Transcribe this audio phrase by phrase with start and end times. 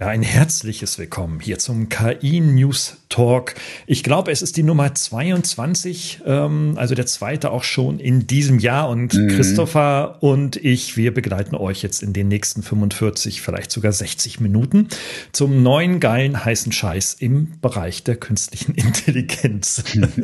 [0.00, 3.56] Ja, ein herzliches Willkommen hier zum KI News Talk.
[3.84, 8.60] Ich glaube, es ist die Nummer 22, ähm, also der zweite auch schon in diesem
[8.60, 8.90] Jahr.
[8.90, 9.26] Und mhm.
[9.26, 14.86] Christopher und ich, wir begleiten euch jetzt in den nächsten 45, vielleicht sogar 60 Minuten
[15.32, 19.82] zum neuen geilen heißen Scheiß im Bereich der künstlichen Intelligenz.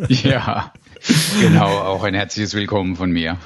[0.08, 0.72] ja,
[1.40, 3.38] genau, auch ein herzliches Willkommen von mir.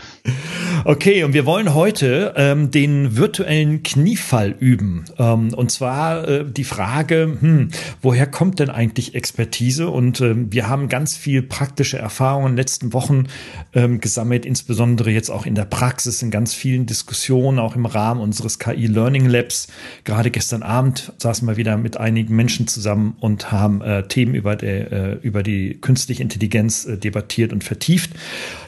[0.85, 5.05] Okay, und wir wollen heute ähm, den virtuellen Kniefall üben.
[5.19, 9.89] Ähm, und zwar äh, die Frage, hm, woher kommt denn eigentlich Expertise?
[9.89, 13.27] Und ähm, wir haben ganz viel praktische Erfahrungen in den letzten Wochen
[13.75, 18.21] ähm, gesammelt, insbesondere jetzt auch in der Praxis, in ganz vielen Diskussionen, auch im Rahmen
[18.21, 19.69] unseres KI Learning Labs.
[20.05, 24.55] Gerade gestern Abend saßen wir wieder mit einigen Menschen zusammen und haben äh, Themen über,
[24.55, 26.99] der, äh, über die künstliche Intelligenz äh,
[27.49, 28.11] debattiert und vertieft.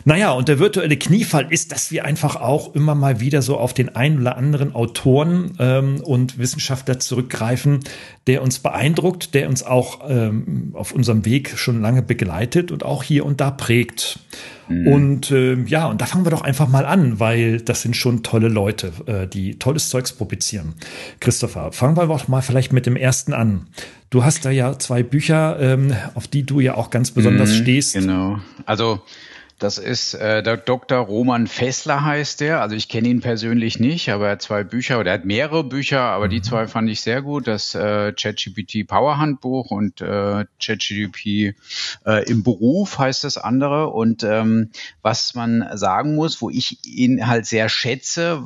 [0.04, 3.74] Naja, und der virtuelle Kniefall ist, dass wir einfach auch immer mal wieder so auf
[3.74, 7.80] den einen oder anderen Autoren ähm, und Wissenschaftler zurückgreifen,
[8.26, 13.02] der uns beeindruckt, der uns auch ähm, auf unserem Weg schon lange begleitet und auch
[13.02, 14.20] hier und da prägt.
[14.68, 14.86] Mhm.
[14.86, 18.22] Und äh, ja, und da fangen wir doch einfach mal an, weil das sind schon
[18.22, 20.74] tolle Leute, äh, die tolles Zeugs publizieren.
[21.20, 23.66] Christopher, fangen wir doch mal vielleicht mit dem ersten an.
[24.10, 27.62] Du hast da ja zwei Bücher, ähm, auf die du ja auch ganz besonders mhm,
[27.62, 27.94] stehst.
[27.94, 28.40] Genau.
[28.66, 29.00] Also
[29.60, 30.98] das ist äh, der Dr.
[30.98, 32.62] Roman Fessler heißt der.
[32.62, 35.62] Also ich kenne ihn persönlich nicht, aber er hat zwei Bücher oder er hat mehrere
[35.62, 36.30] Bücher, aber mhm.
[36.30, 37.46] die zwei fand ich sehr gut.
[37.46, 41.54] Das äh, ChatGPT Power Handbuch und äh, ChatGPT
[42.06, 43.90] äh, im Beruf heißt das andere.
[43.90, 44.70] Und ähm,
[45.02, 48.42] was man sagen muss, wo ich ihn halt sehr schätze,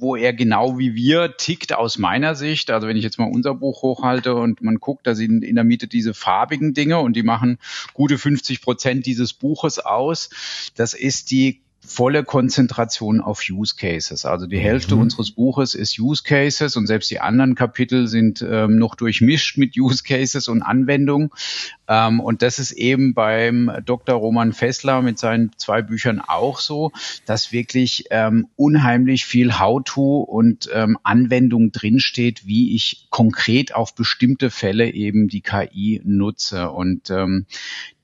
[0.00, 2.70] wo er genau wie wir tickt aus meiner Sicht.
[2.70, 5.64] Also wenn ich jetzt mal unser Buch hochhalte und man guckt, da sind in der
[5.64, 7.58] Mitte diese farbigen Dinge und die machen
[7.94, 10.30] gute 50 Prozent dieses Buches aus.
[10.76, 14.26] Das ist die volle Konzentration auf Use Cases.
[14.26, 15.02] Also die Hälfte mhm.
[15.02, 19.76] unseres Buches ist Use Cases und selbst die anderen Kapitel sind ähm, noch durchmischt mit
[19.76, 21.30] Use Cases und Anwendungen.
[21.88, 24.16] Ähm, und das ist eben beim Dr.
[24.16, 26.92] Roman Fessler mit seinen zwei Büchern auch so,
[27.24, 34.50] dass wirklich ähm, unheimlich viel How-to und ähm, Anwendung drinsteht, wie ich konkret auf bestimmte
[34.50, 36.70] Fälle eben die KI nutze.
[36.70, 37.46] Und ähm,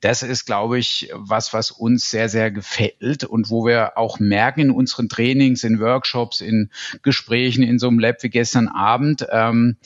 [0.05, 4.61] das ist, glaube ich, was, was uns sehr, sehr gefällt und wo wir auch merken
[4.61, 6.71] in unseren Trainings, in Workshops, in
[7.01, 9.79] Gesprächen, in so einem Lab wie gestern Abend, ähm,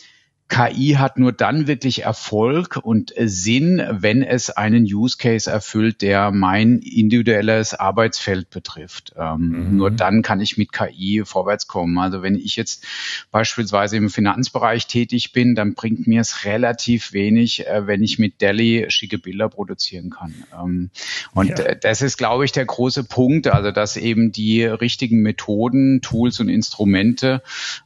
[0.49, 6.31] KI hat nur dann wirklich Erfolg und Sinn, wenn es einen Use Case erfüllt, der
[6.31, 9.13] mein individuelles Arbeitsfeld betrifft.
[9.19, 9.77] Ähm, mhm.
[9.77, 11.99] Nur dann kann ich mit KI vorwärts kommen.
[11.99, 12.87] Also wenn ich jetzt
[13.31, 18.41] beispielsweise im Finanzbereich tätig bin, dann bringt mir es relativ wenig, äh, wenn ich mit
[18.41, 20.33] Delhi schicke Bilder produzieren kann.
[20.59, 20.91] Ähm,
[21.35, 21.75] und ja.
[21.75, 26.49] das ist, glaube ich, der große Punkt, also dass eben die richtigen Methoden, Tools und
[26.49, 27.43] Instrumente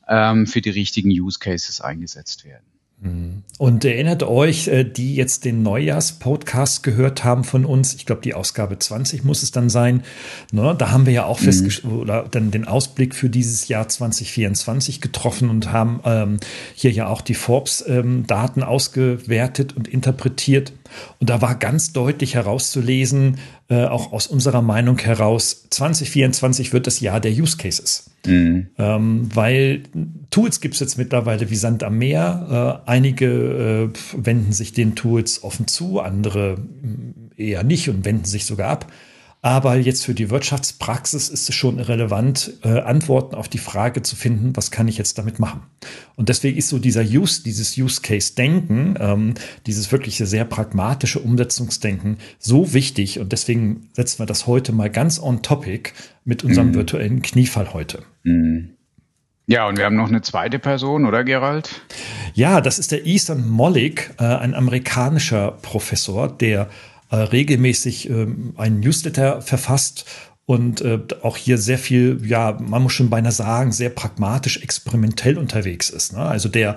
[0.09, 2.52] ähm, für die richtigen Use Cases eingesetzt werden.
[3.59, 8.35] Und erinnert euch, äh, die jetzt den Neujahrs-Podcast gehört haben von uns, ich glaube, die
[8.35, 10.05] Ausgabe 20 muss es dann sein.
[10.53, 10.75] Ne?
[10.79, 11.45] Da haben wir ja auch mhm.
[11.45, 16.37] festgestellt, oder dann den Ausblick für dieses Jahr 2024 getroffen und haben ähm,
[16.75, 20.73] hier ja auch die Forbes-Daten ähm, ausgewertet und interpretiert.
[21.21, 23.39] Und da war ganz deutlich herauszulesen,
[23.69, 28.11] äh, auch aus unserer Meinung heraus, 2024 wird das Jahr der Use Cases.
[28.27, 28.69] Mhm.
[28.79, 29.83] Ähm, weil
[30.31, 32.83] Tools gibt es jetzt mittlerweile wie Sand am Meer.
[32.87, 36.59] Äh, einige äh, wenden sich den Tools offen zu, andere
[37.37, 38.93] äh, eher nicht und wenden sich sogar ab.
[39.45, 44.15] Aber jetzt für die Wirtschaftspraxis ist es schon relevant, äh, Antworten auf die Frage zu
[44.15, 45.63] finden, was kann ich jetzt damit machen?
[46.15, 49.35] Und deswegen ist so dieser Use, dieses Use-Case-Denken, ähm,
[49.67, 53.19] dieses wirklich sehr pragmatische Umsetzungsdenken so wichtig.
[53.19, 55.91] Und deswegen setzen wir das heute mal ganz on topic
[56.25, 56.75] mit unserem mhm.
[56.75, 58.05] virtuellen Kniefall heute.
[58.23, 58.77] Mhm.
[59.49, 61.83] Ja, und wir haben noch eine zweite Person, oder Gerald?
[62.33, 66.71] Ja, das ist der Ethan Mollick, äh, ein amerikanischer Professor, der
[67.13, 68.27] äh, regelmäßig äh,
[68.57, 70.07] einen Newsletter verfasst
[70.47, 75.37] und äh, auch hier sehr viel, ja, man muss schon beinahe sagen, sehr pragmatisch experimentell
[75.37, 76.15] unterwegs ist.
[76.15, 76.21] Ne?
[76.21, 76.75] Also der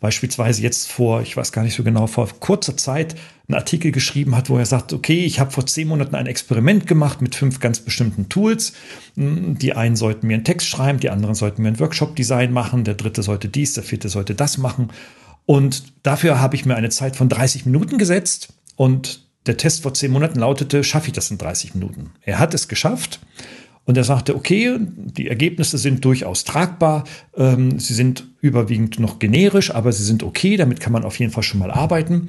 [0.00, 3.16] beispielsweise jetzt vor, ich weiß gar nicht so genau, vor kurzer Zeit
[3.48, 6.86] einen Artikel geschrieben hat, wo er sagt, okay, ich habe vor zehn Monaten ein Experiment
[6.86, 8.74] gemacht mit fünf ganz bestimmten Tools.
[9.16, 12.84] Hm, die einen sollten mir einen Text schreiben, die anderen sollten mir ein Workshop-Design machen,
[12.84, 14.90] der dritte sollte dies, der vierte sollte das machen.
[15.46, 19.94] Und dafür habe ich mir eine Zeit von 30 Minuten gesetzt und der Test vor
[19.94, 22.10] zehn Monaten lautete, schaffe ich das in 30 Minuten?
[22.22, 23.20] Er hat es geschafft.
[23.84, 27.04] Und er sagte, okay, die Ergebnisse sind durchaus tragbar.
[27.34, 30.58] Ähm, sie sind überwiegend noch generisch, aber sie sind okay.
[30.58, 32.28] Damit kann man auf jeden Fall schon mal arbeiten.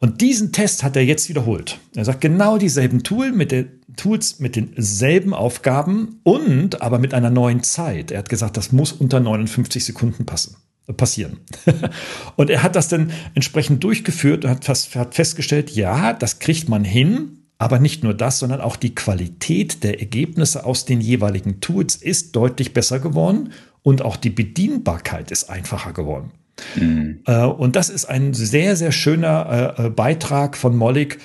[0.00, 1.78] Und diesen Test hat er jetzt wiederholt.
[1.94, 7.30] Er sagt genau dieselben Tool mit den Tools mit denselben Aufgaben und aber mit einer
[7.30, 8.10] neuen Zeit.
[8.10, 10.56] Er hat gesagt, das muss unter 59 Sekunden passen
[10.96, 11.38] passieren.
[12.36, 16.68] und er hat das dann entsprechend durchgeführt und hat, fast, hat festgestellt, ja, das kriegt
[16.68, 21.60] man hin, aber nicht nur das, sondern auch die Qualität der Ergebnisse aus den jeweiligen
[21.60, 23.52] Tools ist deutlich besser geworden
[23.82, 26.30] und auch die Bedienbarkeit ist einfacher geworden.
[26.76, 27.20] Mhm.
[27.26, 31.18] Äh, und das ist ein sehr, sehr schöner äh, äh, Beitrag von Mollig,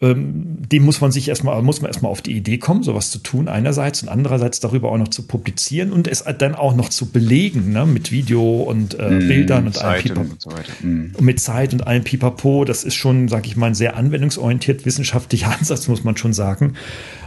[0.00, 3.18] ähm, dem muss man sich erstmal, muss man erstmal auf die Idee kommen, sowas zu
[3.18, 7.10] tun einerseits und andererseits darüber auch noch zu publizieren und es dann auch noch zu
[7.10, 10.20] belegen, ne, mit Video und äh, mm, Bildern und allem Pipapo.
[10.20, 11.14] Und, so mm.
[11.16, 12.64] und mit Zeit und allem Pipapo.
[12.64, 16.74] Das ist schon, sag ich mal, ein sehr anwendungsorientiert wissenschaftlicher Ansatz, muss man schon sagen.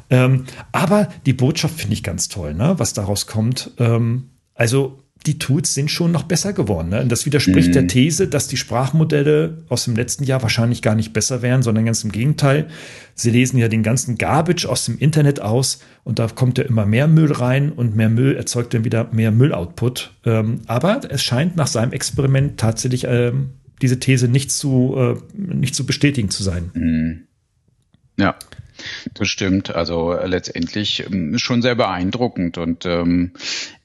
[0.10, 3.72] Ähm, aber die Botschaft finde ich ganz toll, ne, was daraus kommt.
[3.80, 6.90] Ähm, also die Tools sind schon noch besser geworden.
[6.90, 7.02] Ne?
[7.02, 7.74] Und das widerspricht mhm.
[7.74, 11.86] der These, dass die Sprachmodelle aus dem letzten Jahr wahrscheinlich gar nicht besser wären, sondern
[11.86, 12.68] ganz im Gegenteil.
[13.14, 16.88] Sie lesen ja den ganzen Garbage aus dem Internet aus und da kommt ja immer
[16.88, 20.12] mehr Müll rein und mehr Müll erzeugt dann wieder mehr Mülloutput.
[20.26, 23.52] Ähm, aber es scheint nach seinem Experiment tatsächlich ähm,
[23.82, 26.72] diese These nicht zu, äh, nicht zu bestätigen zu sein.
[26.74, 27.22] Mhm.
[28.18, 28.36] Ja.
[29.14, 29.76] Das stimmt.
[29.76, 32.58] Also äh, letztendlich ähm, schon sehr beeindruckend.
[32.58, 33.32] Und ähm,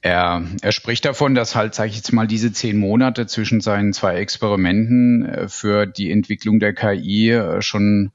[0.07, 3.93] er, er spricht davon, dass halt, sage ich jetzt mal, diese zehn Monate zwischen seinen
[3.93, 8.13] zwei Experimenten äh, für die Entwicklung der KI äh, schon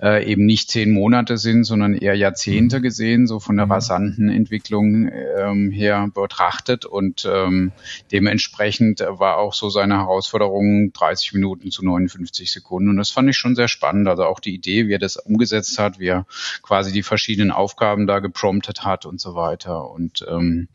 [0.00, 2.82] äh, eben nicht zehn Monate sind, sondern eher Jahrzehnte mhm.
[2.82, 3.72] gesehen, so von der mhm.
[3.72, 6.84] rasanten Entwicklung ähm, her betrachtet.
[6.84, 7.72] Und ähm,
[8.12, 12.88] dementsprechend war auch so seine Herausforderung 30 Minuten zu 59 Sekunden.
[12.88, 14.06] Und das fand ich schon sehr spannend.
[14.06, 16.24] Also auch die Idee, wie er das umgesetzt hat, wie er
[16.62, 19.90] quasi die verschiedenen Aufgaben da gepromptet hat und so weiter.
[19.90, 20.68] Und ähm,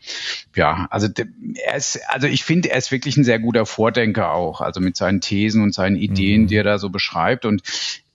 [0.57, 1.07] ja, also
[1.63, 4.98] er ist, also ich finde, er ist wirklich ein sehr guter Vordenker auch, also mit
[4.98, 6.48] seinen Thesen und seinen Ideen, mhm.
[6.48, 7.45] die er da so beschreibt.
[7.45, 7.62] Und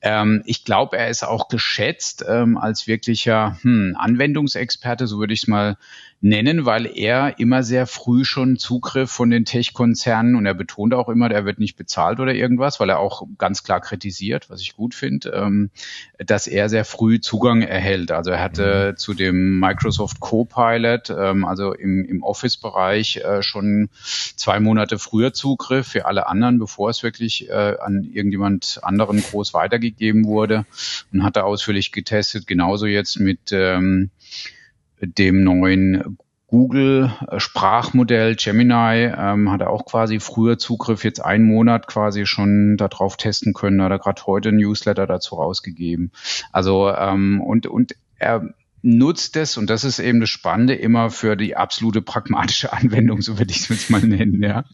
[0.03, 5.43] ähm, ich glaube, er ist auch geschätzt ähm, als wirklicher hm, Anwendungsexperte, so würde ich
[5.43, 5.77] es mal
[6.23, 11.09] nennen, weil er immer sehr früh schon Zugriff von den Tech-Konzernen und er betont auch
[11.09, 14.77] immer, er wird nicht bezahlt oder irgendwas, weil er auch ganz klar kritisiert, was ich
[14.77, 15.71] gut finde, ähm,
[16.19, 18.13] dass er sehr früh Zugang erhält.
[18.13, 18.97] Also er hatte mhm.
[18.99, 23.91] zu dem Microsoft Copilot, ähm, also im, im Office-Bereich äh, schon
[24.37, 29.55] zwei Monate früher Zugriff für alle anderen, bevor es wirklich äh, an irgendjemand anderen groß
[29.55, 30.67] weitergegeben wurde
[31.13, 32.47] und hat er ausführlich getestet.
[32.47, 34.11] Genauso jetzt mit ähm,
[35.03, 41.87] dem neuen Google Sprachmodell Gemini ähm, hat er auch quasi früher Zugriff, jetzt einen Monat
[41.87, 43.83] quasi schon darauf testen können.
[43.83, 46.13] Hat er gerade heute ein Newsletter dazu rausgegeben.
[46.53, 48.53] Also ähm, und und er
[48.83, 53.39] nutzt es, und das ist eben das Spannende, immer für die absolute pragmatische Anwendung, so
[53.39, 54.43] würde ich es jetzt mal nennen.
[54.43, 54.65] Ja.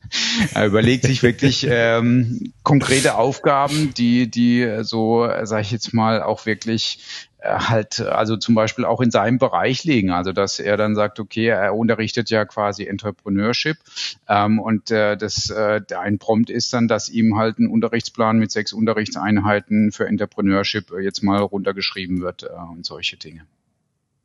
[0.54, 6.46] Er überlegt sich wirklich ähm, konkrete Aufgaben, die, die so, sage ich jetzt mal, auch
[6.46, 10.10] wirklich äh, halt also zum Beispiel auch in seinem Bereich liegen.
[10.10, 13.76] Also dass er dann sagt, okay, er unterrichtet ja quasi Entrepreneurship
[14.28, 18.50] ähm, und äh, das äh, ein Prompt ist dann, dass ihm halt ein Unterrichtsplan mit
[18.50, 23.42] sechs Unterrichtseinheiten für Entrepreneurship äh, jetzt mal runtergeschrieben wird äh, und solche Dinge.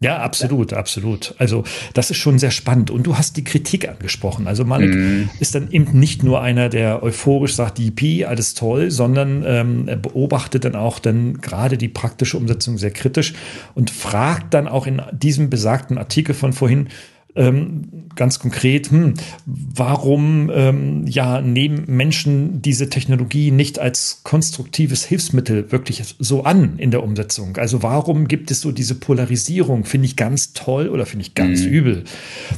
[0.04, 1.34] Ja, absolut, absolut.
[1.38, 2.92] Also das ist schon sehr spannend.
[2.92, 4.48] Und du hast die Kritik angesprochen.
[4.48, 5.30] Also Malik mm.
[5.40, 9.88] ist dann eben nicht nur einer, der euphorisch sagt, die IP, alles toll, sondern ähm,
[9.88, 13.34] er beobachtet dann auch dann gerade die praktische Umsetzung sehr kritisch
[13.76, 16.90] und fragt dann auch in diesem besagten Artikel von vorhin,
[17.36, 25.72] ähm, ganz konkret, hm, warum ähm, ja nehmen Menschen diese Technologie nicht als konstruktives Hilfsmittel
[25.72, 27.58] wirklich so an in der Umsetzung?
[27.58, 29.86] Also warum gibt es so diese Polarisierung?
[29.86, 31.70] Finde ich ganz toll oder finde ich ganz mhm.
[31.70, 32.04] übel?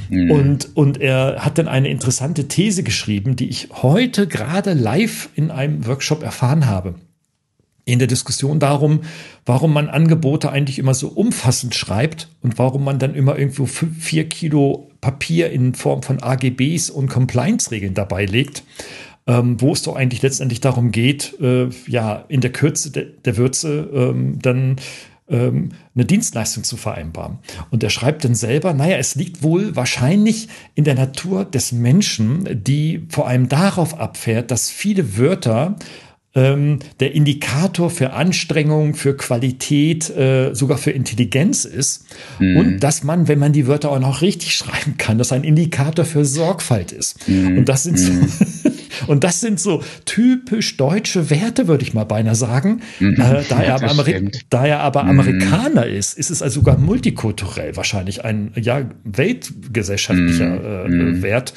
[0.09, 0.31] Mhm.
[0.31, 5.51] Und, und er hat dann eine interessante These geschrieben, die ich heute gerade live in
[5.51, 6.95] einem Workshop erfahren habe
[7.85, 9.01] in der Diskussion darum,
[9.45, 14.27] warum man Angebote eigentlich immer so umfassend schreibt und warum man dann immer irgendwo vier
[14.27, 18.63] Kilo Papier in Form von AGBs und Compliance-Regeln dabei legt,
[19.27, 23.37] ähm, wo es doch eigentlich letztendlich darum geht, äh, ja, in der Kürze de der
[23.37, 24.77] Würze ähm, dann
[25.27, 27.39] ähm, eine Dienstleistung zu vereinbaren.
[27.71, 32.47] Und er schreibt dann selber, naja, es liegt wohl wahrscheinlich in der Natur des Menschen,
[32.63, 35.75] die vor allem darauf abfährt, dass viele Wörter
[36.35, 42.05] ähm, der Indikator für Anstrengung, für Qualität, äh, sogar für Intelligenz ist.
[42.39, 42.57] Mhm.
[42.57, 46.05] Und dass man, wenn man die Wörter auch noch richtig schreiben kann, dass ein Indikator
[46.05, 47.27] für Sorgfalt ist.
[47.27, 47.59] Mhm.
[47.59, 48.27] Und das sind so, mhm.
[49.07, 52.81] Und das sind so typisch deutsche Werte, würde ich mal beinahe sagen.
[52.99, 53.13] Mhm.
[53.13, 54.05] Äh, da, er aber
[54.49, 55.19] da, er aber mhm.
[55.19, 61.17] Amerikaner ist, ist es also sogar multikulturell wahrscheinlich ein ja, weltgesellschaftlicher mhm.
[61.17, 61.53] äh, Wert.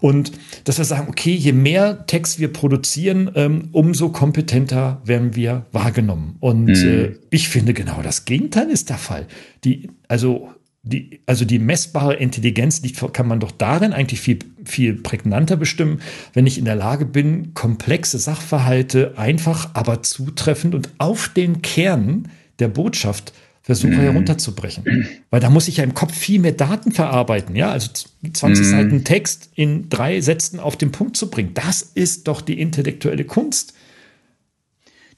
[0.00, 0.32] Und
[0.64, 6.36] dass wir sagen, okay, je mehr Text wir produzieren, ähm, umso kompetenter werden wir wahrgenommen.
[6.40, 6.74] Und mhm.
[6.74, 9.26] äh, ich finde genau das Gegenteil ist der Fall.
[9.64, 10.50] Die, also
[10.82, 16.00] die, also die messbare Intelligenz liegt, kann man doch darin eigentlich viel, viel prägnanter bestimmen,
[16.32, 22.28] wenn ich in der Lage bin, komplexe Sachverhalte einfach, aber zutreffend und auf den Kern
[22.60, 24.00] der Botschaft versuche mhm.
[24.00, 25.06] herunterzubrechen.
[25.28, 27.90] Weil da muss ich ja im Kopf viel mehr Daten verarbeiten, ja, also
[28.32, 28.70] 20 mhm.
[28.70, 31.50] Seiten Text in drei Sätzen auf den Punkt zu bringen.
[31.52, 33.74] Das ist doch die intellektuelle Kunst.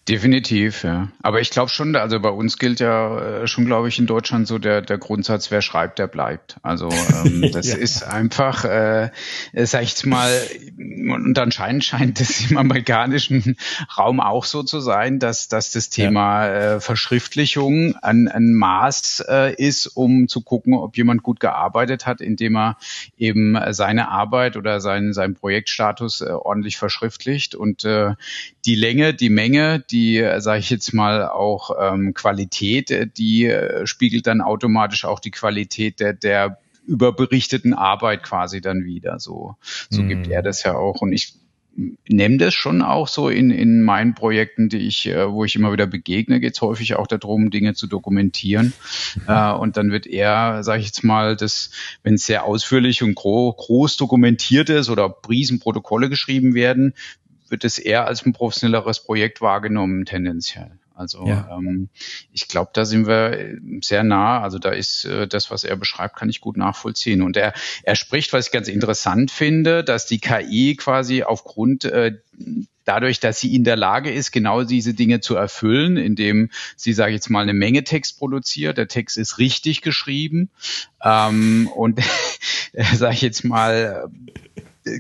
[0.09, 1.13] Definitiv, ja.
[1.23, 4.49] Aber ich glaube schon, also bei uns gilt ja äh, schon, glaube ich, in Deutschland
[4.49, 6.57] so der, der Grundsatz, wer schreibt, der bleibt.
[6.65, 7.77] Also ähm, das ja.
[7.77, 9.11] ist einfach, äh,
[9.55, 10.33] sag ich mal,
[10.77, 13.57] und anscheinend scheint es im amerikanischen
[13.97, 16.55] Raum auch so zu sein, dass, dass das Thema ja.
[16.55, 22.21] äh, Verschriftlichung ein, ein Maß äh, ist, um zu gucken, ob jemand gut gearbeitet hat,
[22.21, 22.77] indem er
[23.17, 27.55] eben seine Arbeit oder seinen, seinen Projektstatus äh, ordentlich verschriftlicht.
[27.55, 28.15] Und äh,
[28.65, 33.47] die Länge, die Menge, die, äh, sage ich jetzt mal, auch ähm, Qualität, äh, die
[33.47, 39.21] äh, spiegelt dann automatisch auch die Qualität der, der überberichteten Arbeit quasi dann wieder.
[39.21, 39.57] So,
[39.89, 40.09] so mm.
[40.09, 41.01] gibt er das ja auch.
[41.01, 41.35] Und ich
[42.09, 45.73] nehme das schon auch so in, in meinen Projekten, die ich, äh, wo ich immer
[45.73, 48.73] wieder begegne, geht es häufig auch darum, Dinge zu dokumentieren.
[49.15, 49.23] Mhm.
[49.29, 51.71] Äh, und dann wird eher, sage ich jetzt mal, das,
[52.03, 56.95] wenn es sehr ausführlich und gro groß dokumentiert ist oder Riesenprotokolle geschrieben werden,
[57.53, 60.73] wird es eher als ein professionelleres Projekt wahrgenommen, tendenziell.
[60.95, 61.49] Also ja.
[61.51, 61.89] ähm,
[62.33, 64.41] ich glaube, da sind wir sehr nah.
[64.41, 67.23] Also da ist äh, das, was er beschreibt, kann ich gut nachvollziehen.
[67.23, 72.19] Und er, er spricht, was ich ganz interessant finde, dass die KI quasi aufgrund äh,
[72.85, 77.11] dadurch, dass sie in der Lage ist, genau diese Dinge zu erfüllen, indem sie, sage
[77.11, 78.79] ich jetzt mal, eine Menge Text produziert.
[78.79, 80.51] Der Text ist richtig geschrieben
[81.03, 82.01] ähm, und
[82.95, 84.11] sage ich jetzt mal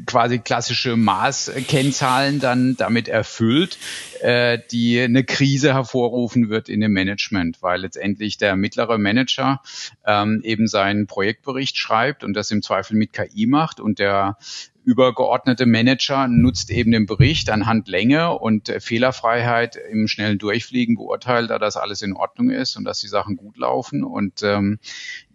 [0.06, 3.78] quasi klassische Maßkennzahlen dann damit erfüllt,
[4.20, 9.60] äh, die eine Krise hervorrufen wird in dem Management, weil letztendlich der mittlere Manager
[10.06, 14.36] ähm, eben seinen Projektbericht schreibt und das im Zweifel mit KI macht und der
[14.84, 21.58] übergeordnete Manager nutzt eben den Bericht anhand Länge und Fehlerfreiheit im schnellen Durchfliegen beurteilt, da
[21.58, 24.02] das alles in Ordnung ist und dass die Sachen gut laufen.
[24.02, 24.80] Und ähm,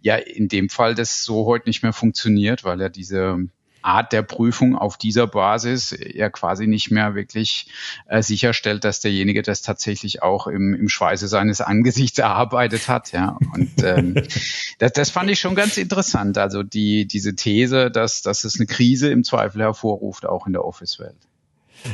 [0.02, 3.48] ja, in dem Fall das so heute nicht mehr funktioniert, weil er diese
[3.82, 7.68] Art der Prüfung auf dieser Basis ja quasi nicht mehr wirklich
[8.06, 13.12] äh, sicherstellt, dass derjenige das tatsächlich auch im, im Schweiße seines Angesichts erarbeitet hat.
[13.12, 14.14] Ja, und ähm,
[14.78, 16.38] das, das fand ich schon ganz interessant.
[16.38, 20.64] Also die diese These, dass dass es eine Krise im Zweifel hervorruft, auch in der
[20.64, 21.27] Office-Welt.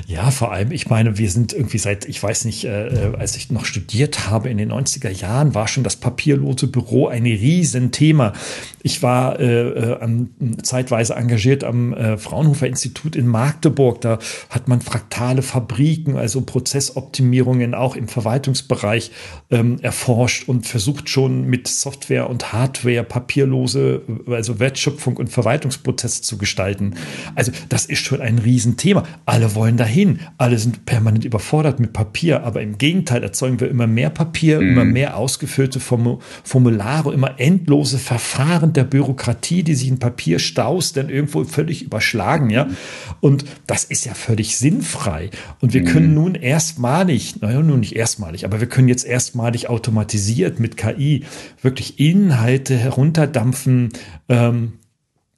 [0.07, 3.37] Ja, vor allem, ich meine, wir sind irgendwie seit, ich weiß nicht, äh, äh als
[3.37, 8.33] ich noch studiert habe in den 90er Jahren, war schon das papierlose Büro ein Riesenthema.
[8.83, 10.31] Ich war äh, äh, am,
[10.63, 14.01] zeitweise engagiert am äh, Fraunhofer Institut in Magdeburg.
[14.01, 14.19] Da
[14.51, 19.11] hat man fraktale Fabriken, also Prozessoptimierungen auch im Verwaltungsbereich
[19.51, 26.37] ähm, erforscht und versucht schon mit Software und Hardware papierlose, also Wertschöpfung und Verwaltungsprozesse zu
[26.37, 26.97] gestalten.
[27.35, 29.05] Also das ist schon ein Riesenthema.
[29.25, 30.21] Alle wollen dahin.
[30.39, 34.69] Alle sind permanent überfordert mit Papier, aber im Gegenteil erzeugen wir immer mehr Papier, mhm.
[34.69, 41.45] immer mehr ausgefüllte Formulare, immer endlose Verfahren der Bürokratie, die sich in Papierstaus dann irgendwo
[41.45, 42.69] völlig überschlagen, ja.
[43.21, 45.31] Und das ist ja völlig sinnfrei.
[45.61, 45.87] Und wir mhm.
[45.87, 51.25] können nun erstmalig, naja, nun nicht erstmalig, aber wir können jetzt erstmalig automatisiert mit KI
[51.63, 53.91] wirklich Inhalte herunterdampfen,
[54.29, 54.75] ähm,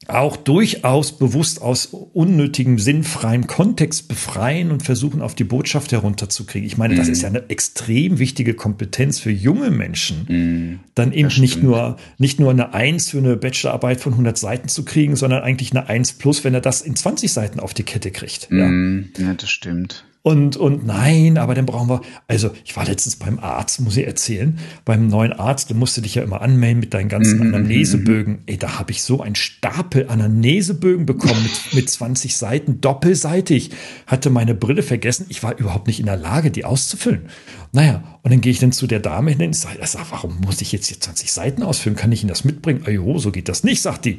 [0.09, 6.67] auch durchaus bewusst aus unnötigem, sinnfreiem Kontext befreien und versuchen, auf die Botschaft herunterzukriegen.
[6.67, 6.97] Ich meine, mm.
[6.97, 10.81] das ist ja eine extrem wichtige Kompetenz für junge Menschen, mm.
[10.95, 14.85] dann eben nicht nur, nicht nur eine Eins für eine Bachelorarbeit von 100 Seiten zu
[14.85, 18.11] kriegen, sondern eigentlich eine Eins plus, wenn er das in 20 Seiten auf die Kette
[18.11, 18.49] kriegt.
[18.51, 19.11] Ja, mm.
[19.19, 20.06] ja das stimmt.
[20.26, 24.09] Und, und nein, aber dann brauchen wir, also ich war letztens beim Arzt, muss ich
[24.09, 27.54] erzählen, beim neuen Arzt, der musste dich ja immer anmelden mit deinen ganzen mhm.
[27.54, 28.38] Anamnesebögen.
[28.47, 33.71] Ey, da habe ich so einen Stapel Anamnesebögen bekommen mit, mit 20 Seiten, doppelseitig.
[34.09, 35.26] Hatte meine Brille vergessen.
[35.28, 37.28] Ich war überhaupt nicht in der Lage, die auszufüllen.
[37.73, 40.61] Naja, und dann gehe ich dann zu der Dame hin und sage, sag, warum muss
[40.61, 41.97] ich jetzt hier 20 Seiten ausfüllen?
[41.97, 42.83] Kann ich Ihnen das mitbringen?
[42.87, 44.19] Ajo, so geht das nicht, sagt die.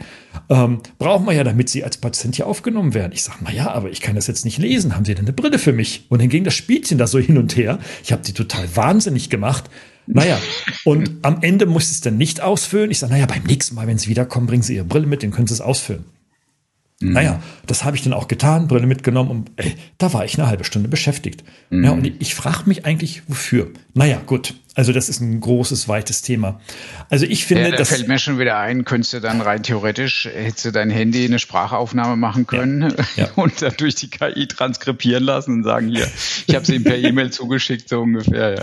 [0.50, 3.12] Ähm, brauchen wir ja, damit Sie als Patient hier aufgenommen werden.
[3.14, 4.96] Ich sage, naja, aber ich kann das jetzt nicht lesen.
[4.96, 6.06] Haben Sie denn eine Brille für mich?
[6.10, 7.80] Und dann ging das Spielchen da so hin und her.
[8.04, 9.66] Ich habe die total wahnsinnig gemacht.
[10.08, 10.40] Naja,
[10.86, 12.92] und am Ende muss ich es dann nicht ausfüllen.
[12.92, 15.32] Ich sage, naja, beim nächsten Mal, wenn Sie wiederkommen, bringen Sie Ihre Brille mit, dann
[15.32, 16.06] können Sie es ausfüllen.
[17.00, 17.14] Mhm.
[17.14, 20.48] Naja, das habe ich dann auch getan, Brille mitgenommen und ey, da war ich eine
[20.48, 21.44] halbe Stunde beschäftigt.
[21.70, 21.84] Mhm.
[21.84, 23.72] Ja, und ich, ich frage mich eigentlich, wofür.
[23.94, 24.56] Naja, gut.
[24.78, 26.62] Also das ist ein großes, weites Thema.
[27.10, 29.64] Also ich finde, ja, da das fällt mir schon wieder ein, könntest du dann rein
[29.64, 33.30] theoretisch, hättest du dein Handy eine Sprachaufnahme machen können ja, ja.
[33.36, 36.08] und dann durch die KI transkribieren lassen und sagen, hier,
[36.46, 38.54] ich habe sie ihm per E-Mail zugeschickt, so ungefähr.
[38.54, 38.62] Ja.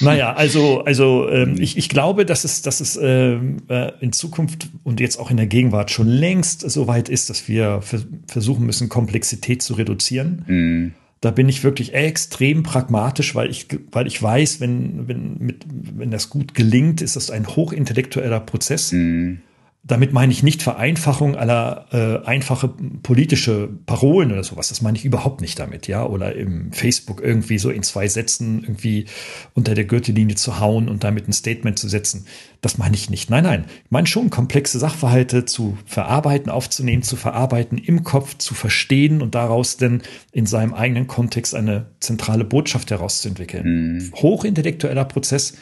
[0.00, 4.66] naja, also, also ähm, ich, ich glaube, dass es, dass es ähm, äh, in Zukunft
[4.82, 7.80] und jetzt auch in der Gegenwart schon längst so weit ist, dass wir
[8.26, 10.44] versuchen müssen, Komplexität zu reduzieren.
[10.48, 15.64] Mhm da bin ich wirklich extrem pragmatisch, weil ich, weil ich weiß, wenn, wenn, mit,
[15.68, 18.90] wenn das gut gelingt, ist das ein hochintellektueller Prozess.
[18.90, 19.38] Mhm.
[19.84, 22.68] Damit meine ich nicht Vereinfachung aller äh, einfache
[23.02, 24.68] politische Parolen oder sowas.
[24.68, 26.06] Das meine ich überhaupt nicht damit, ja.
[26.06, 29.06] Oder im Facebook irgendwie so in zwei Sätzen irgendwie
[29.54, 32.26] unter der Gürtellinie zu hauen und damit ein Statement zu setzen.
[32.60, 33.28] Das meine ich nicht.
[33.28, 33.64] Nein, nein.
[33.84, 39.34] Ich meine schon komplexe Sachverhalte zu verarbeiten, aufzunehmen, zu verarbeiten, im Kopf zu verstehen und
[39.34, 43.96] daraus dann in seinem eigenen Kontext eine zentrale Botschaft herauszuentwickeln.
[43.96, 44.12] Mhm.
[44.14, 45.54] Hochintellektueller Prozess.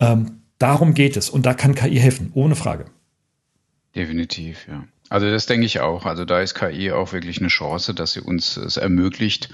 [0.00, 1.30] Ähm, darum geht es.
[1.30, 2.86] Und da kann KI helfen, ohne Frage.
[3.94, 4.84] Definitiv, ja.
[5.12, 6.06] Also das denke ich auch.
[6.06, 9.50] Also da ist KI auch wirklich eine Chance, dass sie uns es ermöglicht,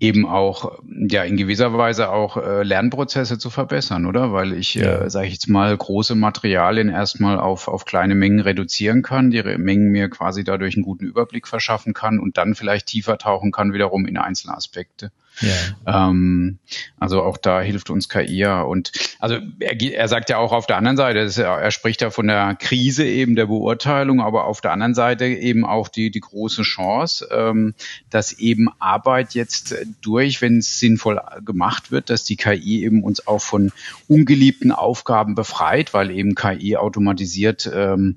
[0.00, 4.32] eben auch ja in gewisser Weise auch äh, Lernprozesse zu verbessern, oder?
[4.32, 5.02] Weil ich, ja.
[5.02, 9.44] äh, sage ich jetzt mal, große Materialien erstmal auf auf kleine Mengen reduzieren kann, die
[9.44, 13.72] Mengen mir quasi dadurch einen guten Überblick verschaffen kann und dann vielleicht tiefer tauchen kann
[13.72, 15.12] wiederum in einzelne Aspekte.
[15.40, 16.08] Ja.
[16.08, 16.58] Ähm,
[16.98, 18.62] also auch da hilft uns KI ja.
[18.62, 22.10] Und also er, er sagt ja auch auf der anderen Seite, ist, er spricht ja
[22.10, 26.20] von der Krise eben der Beurteilung, aber auf der anderen Seite eben auch die, die
[26.20, 27.74] große Chance, ähm,
[28.10, 33.26] dass eben Arbeit jetzt durch, wenn es sinnvoll gemacht wird, dass die KI eben uns
[33.26, 33.72] auch von
[34.08, 38.16] ungeliebten Aufgaben befreit, weil eben KI automatisiert ähm,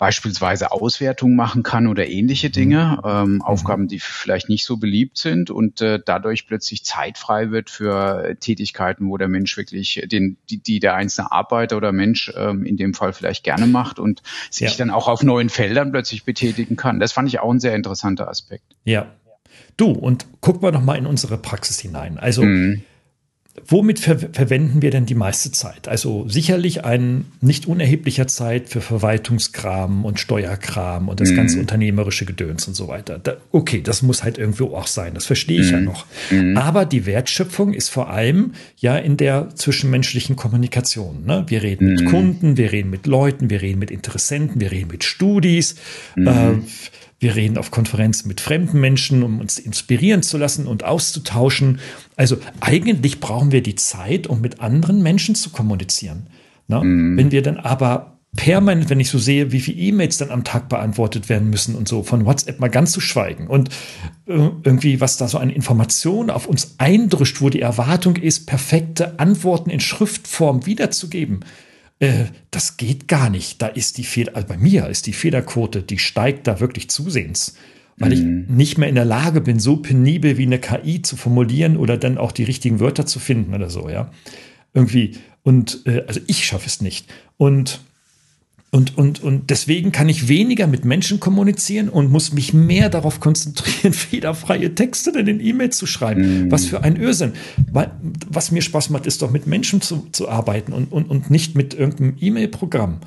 [0.00, 2.52] beispielsweise Auswertungen machen kann oder ähnliche mhm.
[2.52, 3.42] Dinge, ähm, mhm.
[3.42, 8.34] Aufgaben, die vielleicht nicht so beliebt sind und äh, dadurch plötzlich Zeit frei wird für
[8.40, 12.78] Tätigkeiten, wo der Mensch wirklich den, die, die der einzelne Arbeiter oder Mensch ähm, in
[12.78, 14.76] dem Fall vielleicht gerne macht und sich ja.
[14.78, 16.98] dann auch auf neuen Feldern plötzlich betätigen kann.
[16.98, 18.64] Das fand ich auch ein sehr interessanter Aspekt.
[18.84, 19.14] Ja.
[19.76, 22.18] Du, und guck mal noch mal in unsere Praxis hinein.
[22.18, 22.84] Also mhm.
[23.66, 25.88] Womit ver verwenden wir denn die meiste Zeit?
[25.88, 31.36] Also sicherlich ein nicht unerheblicher Zeit für Verwaltungskram und Steuerkram und das mhm.
[31.36, 33.18] ganze unternehmerische Gedöns und so weiter.
[33.18, 35.72] Da, okay, das muss halt irgendwo auch sein, das verstehe ich mhm.
[35.72, 36.06] ja noch.
[36.30, 36.56] Mhm.
[36.56, 41.24] Aber die Wertschöpfung ist vor allem ja in der zwischenmenschlichen Kommunikation.
[41.24, 41.44] Ne?
[41.48, 42.06] Wir reden mit mhm.
[42.06, 45.74] Kunden, wir reden mit Leuten, wir reden mit Interessenten, wir reden mit Studis.
[46.14, 46.26] Mhm.
[46.28, 46.58] Äh,
[47.20, 51.78] wir reden auf Konferenzen mit fremden Menschen, um uns inspirieren zu lassen und auszutauschen.
[52.16, 56.28] Also eigentlich brauchen wir die Zeit, um mit anderen Menschen zu kommunizieren.
[56.66, 56.82] Ne?
[56.82, 57.18] Mm.
[57.18, 60.70] Wenn wir dann aber permanent, wenn ich so sehe, wie viele E-Mails dann am Tag
[60.70, 63.68] beantwortet werden müssen und so, von WhatsApp mal ganz zu schweigen und
[64.26, 69.18] äh, irgendwie, was da so an Informationen auf uns eindrischt, wo die Erwartung ist, perfekte
[69.18, 71.40] Antworten in Schriftform wiederzugeben
[72.00, 73.62] äh, das geht gar nicht.
[73.62, 77.54] Da ist die Fehler, also bei mir ist die Fehlerquote, die steigt da wirklich zusehends,
[77.98, 78.44] weil mhm.
[78.48, 81.96] ich nicht mehr in der Lage bin, so penibel wie eine KI zu formulieren oder
[81.96, 84.10] dann auch die richtigen Wörter zu finden oder so, ja.
[84.72, 85.18] Irgendwie.
[85.42, 87.12] Und äh, also ich schaffe es nicht.
[87.36, 87.80] Und
[88.72, 93.18] und, und, und deswegen kann ich weniger mit Menschen kommunizieren und muss mich mehr darauf
[93.18, 96.46] konzentrieren, fehlerfreie Texte in den E-Mails zu schreiben.
[96.46, 96.52] Mm.
[96.52, 97.32] Was für ein Irrsinn.
[98.28, 101.56] Was mir Spaß macht, ist doch mit Menschen zu, zu arbeiten und, und, und nicht
[101.56, 103.00] mit irgendeinem E-Mail-Programm.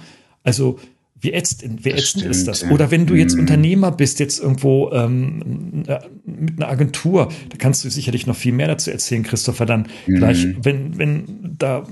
[0.43, 0.79] Also
[1.23, 2.63] wie ätzend, wie ätzend ist das?
[2.69, 3.41] Oder wenn du jetzt mhm.
[3.41, 8.51] Unternehmer bist, jetzt irgendwo ähm, äh, mit einer Agentur, da kannst du sicherlich noch viel
[8.51, 9.65] mehr dazu erzählen, Christopher.
[9.65, 10.15] Dann mhm.
[10.15, 11.23] gleich, wenn, wenn
[11.57, 11.85] da,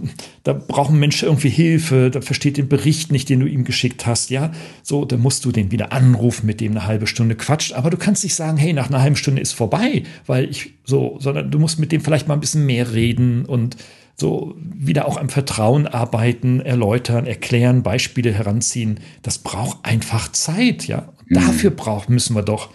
[0.43, 4.29] da brauchen Menschen irgendwie Hilfe, da versteht den Bericht nicht, den du ihm geschickt hast,
[4.31, 4.51] ja,
[4.83, 7.71] so, dann musst du den wieder anrufen, mit dem eine halbe Stunde quatscht.
[7.71, 11.17] Aber du kannst nicht sagen, hey, nach einer halben Stunde ist vorbei, weil ich so,
[11.19, 13.77] sondern du musst mit dem vielleicht mal ein bisschen mehr reden und
[14.21, 19.01] so wieder auch am Vertrauen arbeiten, erläutern, erklären, Beispiele heranziehen.
[19.21, 21.10] Das braucht einfach Zeit, ja.
[21.25, 21.36] Mhm.
[21.36, 22.69] Dafür braucht, müssen wir doch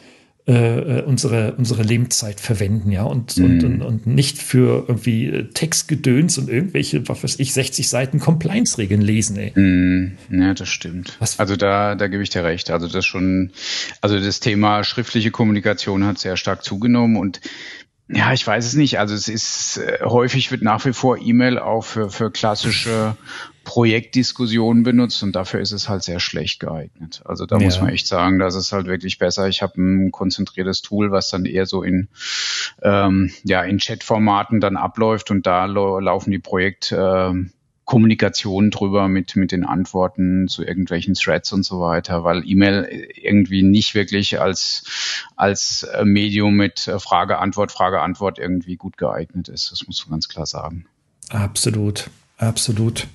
[0.46, 3.44] äh, unsere, unsere Lebenszeit verwenden, ja, und, mhm.
[3.44, 9.00] und, und, und, nicht für irgendwie Textgedöns und irgendwelche, was weiß ich, 60 Seiten Compliance-Regeln
[9.00, 9.52] lesen, ey.
[9.56, 10.12] Mhm.
[10.30, 11.16] Ja, das stimmt.
[11.18, 11.40] Was?
[11.40, 12.70] Also da, da gebe ich dir recht.
[12.70, 13.50] Also das schon,
[14.00, 17.40] also das Thema schriftliche Kommunikation hat sehr stark zugenommen und
[18.08, 18.98] ja, ich weiß es nicht.
[18.98, 23.16] Also es ist äh, häufig wird nach wie vor E-Mail auch für, für klassische
[23.64, 27.22] Projektdiskussionen benutzt und dafür ist es halt sehr schlecht geeignet.
[27.24, 27.64] Also da ja.
[27.64, 29.48] muss man echt sagen, das ist halt wirklich besser.
[29.48, 32.08] Ich habe ein konzentriertes Tool, was dann eher so in
[32.80, 37.50] ähm, ja in Chat-Formaten dann abläuft und da laufen die Projekt ähm,
[37.86, 43.62] Kommunikation drüber mit, mit den Antworten zu irgendwelchen Threads und so weiter, weil E-Mail irgendwie
[43.62, 49.48] nicht wirklich als, als äh, Medium mit äh, Frage, Antwort, Frage, Antwort irgendwie gut geeignet
[49.48, 49.70] ist.
[49.70, 50.86] Das muss man ganz klar sagen.
[51.30, 53.06] Absolut, absolut.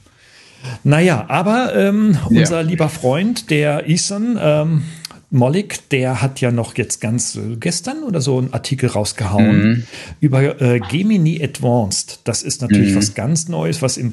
[0.85, 2.67] Naja, aber ähm, unser ja.
[2.67, 4.83] lieber Freund, der Ethan, ähm,
[5.33, 9.83] Mollig, der hat ja noch jetzt ganz äh, gestern oder so einen Artikel rausgehauen mhm.
[10.19, 12.19] über äh, Gemini Advanced.
[12.25, 12.97] Das ist natürlich mhm.
[12.97, 14.11] was ganz Neues, was im,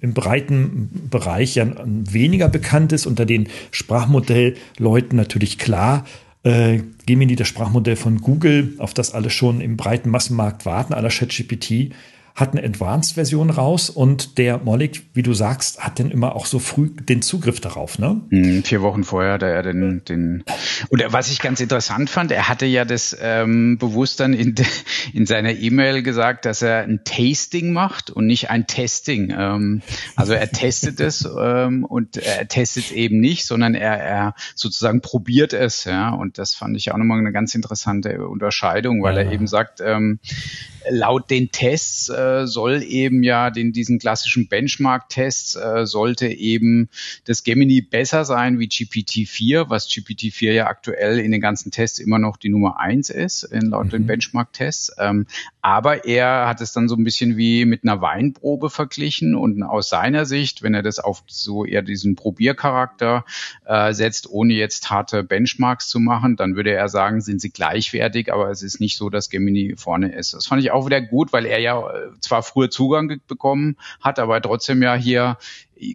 [0.00, 3.06] im breiten Bereich ja weniger bekannt ist.
[3.06, 6.04] Unter den Sprachmodellleuten natürlich klar.
[6.44, 11.08] Äh, Gemini, das Sprachmodell von Google, auf das alle schon im breiten Massenmarkt warten, aller
[11.08, 11.90] ChatGPT
[12.34, 16.58] hat eine Advanced-Version raus und der Mollig, wie du sagst, hat dann immer auch so
[16.58, 18.20] früh den Zugriff darauf, ne?
[18.30, 20.44] Mhm, vier Wochen vorher, da er den, den
[20.88, 24.56] und was ich ganz interessant fand, er hatte ja das ähm, bewusst dann in,
[25.12, 29.32] in seiner E-Mail gesagt, dass er ein Tasting macht und nicht ein Testing.
[29.36, 29.82] Ähm,
[30.16, 35.52] also er testet es ähm, und er testet eben nicht, sondern er, er sozusagen probiert
[35.52, 36.10] es, ja.
[36.10, 39.22] Und das fand ich auch nochmal eine ganz interessante Unterscheidung, weil ja.
[39.22, 40.18] er eben sagt, ähm,
[40.90, 46.88] laut den Tests äh, soll eben ja den diesen klassischen Benchmark-Tests äh, sollte eben
[47.24, 52.18] das Gemini besser sein wie GPT-4, was GPT-4 ja aktuell in den ganzen Tests immer
[52.18, 53.90] noch die Nummer eins ist, in, laut mhm.
[53.90, 54.96] den Benchmark-Tests.
[54.98, 55.26] Ähm,
[55.62, 59.88] aber er hat es dann so ein bisschen wie mit einer Weinprobe verglichen und aus
[59.88, 63.24] seiner Sicht, wenn er das auf so eher diesen Probiercharakter
[63.64, 68.32] äh, setzt, ohne jetzt harte Benchmarks zu machen, dann würde er sagen, sind sie gleichwertig,
[68.32, 70.34] aber es ist nicht so, dass Gemini vorne ist.
[70.34, 74.18] Das fand ich auch wieder gut, weil er ja äh, zwar früher Zugang bekommen hat,
[74.18, 75.38] aber trotzdem ja hier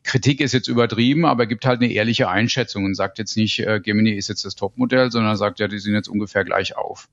[0.03, 3.79] Kritik ist jetzt übertrieben, aber gibt halt eine ehrliche Einschätzung und sagt jetzt nicht, äh,
[3.79, 7.07] Gemini ist jetzt das Topmodell, sondern sagt ja, die sind jetzt ungefähr gleich auf.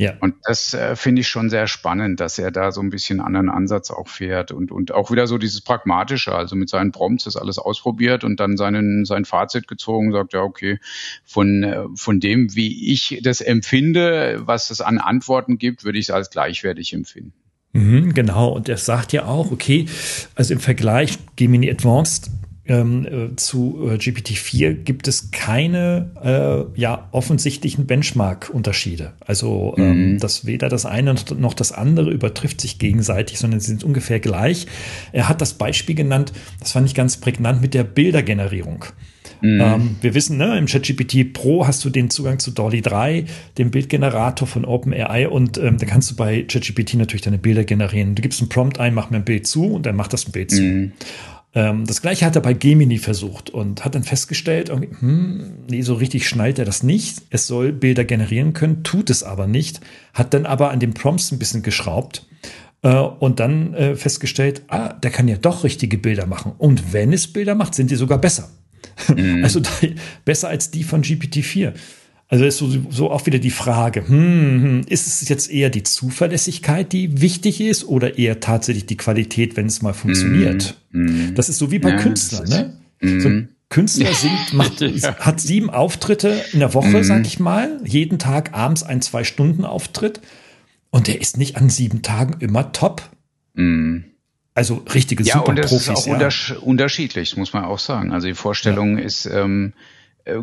[0.00, 0.14] Ja.
[0.20, 3.50] Und das äh, finde ich schon sehr spannend, dass er da so ein bisschen anderen
[3.50, 7.36] Ansatz auch fährt und, und auch wieder so dieses Pragmatische, also mit seinen Prompts das
[7.36, 10.78] alles ausprobiert und dann seinen, sein Fazit gezogen, sagt, ja, okay,
[11.24, 16.06] von, äh, von dem, wie ich das empfinde, was es an Antworten gibt, würde ich
[16.06, 17.32] es als gleichwertig empfinden.
[17.78, 19.86] Mhm, genau, und er sagt ja auch, okay,
[20.34, 22.30] also im Vergleich Gemini Advanced
[22.66, 26.10] ähm, äh, zu äh, GPT-4 gibt es keine
[26.74, 29.12] äh, ja, offensichtlichen Benchmark-Unterschiede.
[29.20, 30.18] Also ähm, mhm.
[30.18, 34.66] das weder das eine noch das andere übertrifft sich gegenseitig, sondern sie sind ungefähr gleich.
[35.12, 38.84] Er hat das Beispiel genannt, das fand ich ganz prägnant mit der Bildergenerierung.
[39.40, 39.60] Mhm.
[39.60, 43.24] Ähm, wir wissen, ne, im ChatGPT Pro hast du den Zugang zu Dolly 3,
[43.58, 48.14] dem Bildgenerator von OpenAI und ähm, da kannst du bei ChatGPT natürlich deine Bilder generieren.
[48.14, 50.32] Du gibst einen Prompt ein, mach mir ein Bild zu und er macht das ein
[50.32, 50.92] Bild mhm.
[50.96, 51.06] zu.
[51.54, 55.94] Ähm, das gleiche hat er bei Gemini versucht und hat dann festgestellt, hm, nee, so
[55.94, 57.22] richtig schnallt er das nicht.
[57.30, 59.80] Es soll Bilder generieren können, tut es aber nicht.
[60.12, 62.26] Hat dann aber an den Prompts ein bisschen geschraubt
[62.82, 66.52] äh, und dann äh, festgestellt, ah, der kann ja doch richtige Bilder machen.
[66.58, 68.50] Und wenn es Bilder macht, sind die sogar besser.
[69.14, 69.44] Mhm.
[69.44, 69.60] Also
[70.24, 71.72] besser als die von GPT-4.
[72.30, 75.82] Also ist so, so auch wieder die Frage, hm, hm, ist es jetzt eher die
[75.82, 80.76] Zuverlässigkeit, die wichtig ist, oder eher tatsächlich die Qualität, wenn es mal funktioniert?
[80.92, 82.76] Mm, Das ist so wie bei ja, Künstlern, ne?
[83.00, 83.20] Mm.
[83.20, 85.16] So ein Künstler singt, macht, ja.
[85.16, 87.04] hat sieben Auftritte in der Woche, mm.
[87.04, 90.20] sag ich mal, jeden Tag abends ein zwei Stunden Auftritt
[90.90, 93.08] und der ist nicht an sieben Tagen immer top.
[93.54, 94.00] Mm.
[94.58, 95.86] Also richtige ja, Superprofis.
[95.86, 96.56] Ja, und das ist auch ja.
[96.62, 98.12] unterschiedlich, muss man auch sagen.
[98.12, 99.04] Also die Vorstellung ja.
[99.04, 99.97] ist ähm, äh,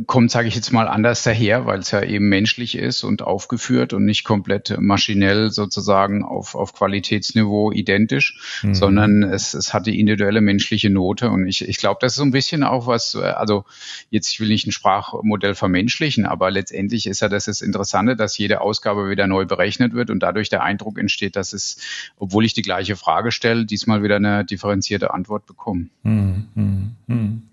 [0.06, 3.93] kommt, sage ich jetzt mal, anders daher, weil es ja eben menschlich ist und aufgeführt
[3.93, 8.76] und nicht komplett maschinell sozusagen auf, auf Qualitätsniveau identisch, mhm.
[8.76, 11.30] sondern es, es hat die individuelle menschliche Note.
[11.30, 13.65] Und ich, ich glaube, das ist so ein bisschen auch was, äh, also
[14.10, 18.38] jetzt, ich will nicht ein Sprachmodell vermenschlichen, aber letztendlich ist ja das das Interessante, dass
[18.38, 21.78] jede Ausgabe wieder neu berechnet wird und dadurch der Eindruck entsteht, dass es,
[22.17, 25.88] obwohl ich die gleiche Frage stelle, diesmal wieder eine differenzierte Antwort bekomme.
[26.04, 26.95] Mhm.
[27.08, 27.43] Mhm.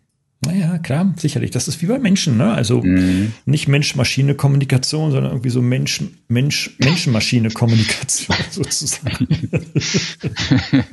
[0.44, 1.52] Naja, klar, sicherlich.
[1.52, 2.52] Das ist wie bei Menschen, ne?
[2.52, 3.32] Also mhm.
[3.44, 9.28] nicht Mensch-Maschine-Kommunikation, sondern irgendwie so Mensch, Mensch, Menschen-Maschine-Kommunikation sozusagen.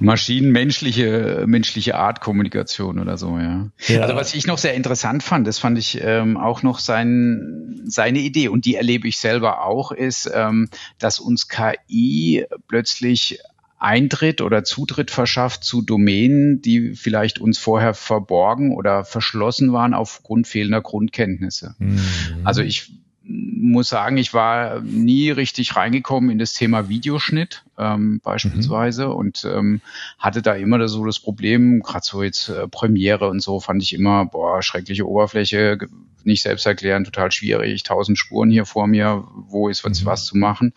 [0.00, 3.68] Maschinenmenschliche menschliche Art Kommunikation oder so, ja.
[3.88, 4.00] ja.
[4.00, 8.20] Also was ich noch sehr interessant fand, das fand ich ähm, auch noch sein, seine
[8.20, 13.40] Idee und die erlebe ich selber auch, ist, ähm, dass uns KI plötzlich
[13.78, 20.46] Eintritt oder Zutritt verschafft zu Domänen, die vielleicht uns vorher verborgen oder verschlossen waren aufgrund
[20.46, 21.76] fehlender Grundkenntnisse.
[21.78, 22.00] Mhm.
[22.44, 29.06] Also ich muss sagen, ich war nie richtig reingekommen in das Thema Videoschnitt ähm, beispielsweise
[29.06, 29.12] mhm.
[29.12, 29.80] und ähm,
[30.18, 33.94] hatte da immer so das Problem, gerade so jetzt äh, Premiere und so fand ich
[33.94, 35.78] immer, boah, schreckliche Oberfläche,
[36.24, 40.06] nicht selbst erklären, total schwierig, tausend Spuren hier vor mir, wo ist was, mhm.
[40.06, 40.72] was zu machen.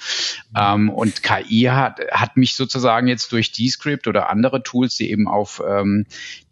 [0.58, 5.28] Ähm, und KI hat, hat mich sozusagen jetzt durch Descript oder andere Tools, die eben
[5.28, 6.06] auf ähm,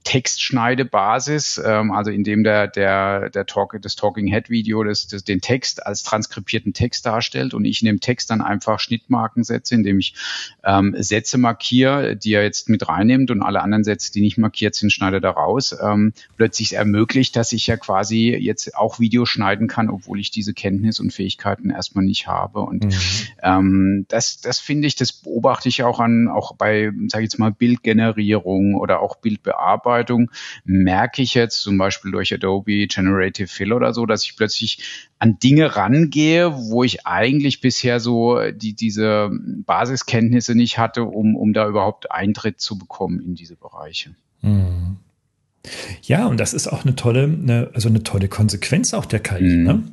[0.04, 5.42] Textschneidebasis, ähm, also indem der, der, der Talk, das Talking Head Video das, das, den
[5.42, 10.00] Text als transkribierten Text darstellt und ich in dem Text dann einfach Schnittmarken setze, indem
[10.00, 10.16] ich
[10.64, 14.76] ähm, Sätze markiere, die er jetzt mit reinnimmt und alle anderen Sätze, die nicht markiert
[14.76, 15.76] sind, schneide da raus.
[15.82, 20.54] Ähm, plötzlich ermöglicht, dass ich ja quasi jetzt auch Video schneiden kann, obwohl ich diese
[20.54, 22.62] Kenntnis und Fähigkeiten erstmal nicht habe.
[22.62, 22.92] Und mhm.
[23.44, 27.40] ähm, das, das finde ich, das beobachte ich auch an, auch bei, sage ich jetzt
[27.40, 30.32] mal, Bildgenerierung oder auch Bildbearbeitung
[30.66, 35.38] merke ich jetzt zum Beispiel durch Adobe Generative Fill oder so, dass ich plötzlich an
[35.38, 39.30] Dinge rangehe, wo ich eigentlich bisher so die, diese
[40.30, 44.16] Basiskenntnisse nicht hatte, um, um da überhaupt Eintritt zu bekommen in diese Bereiche.
[44.42, 44.98] Mhm.
[46.04, 49.44] Ja, und das ist auch eine tolle, eine, also eine tolle Konsequenz auch der KI.
[49.44, 49.64] Mhm.
[49.64, 49.84] Ne?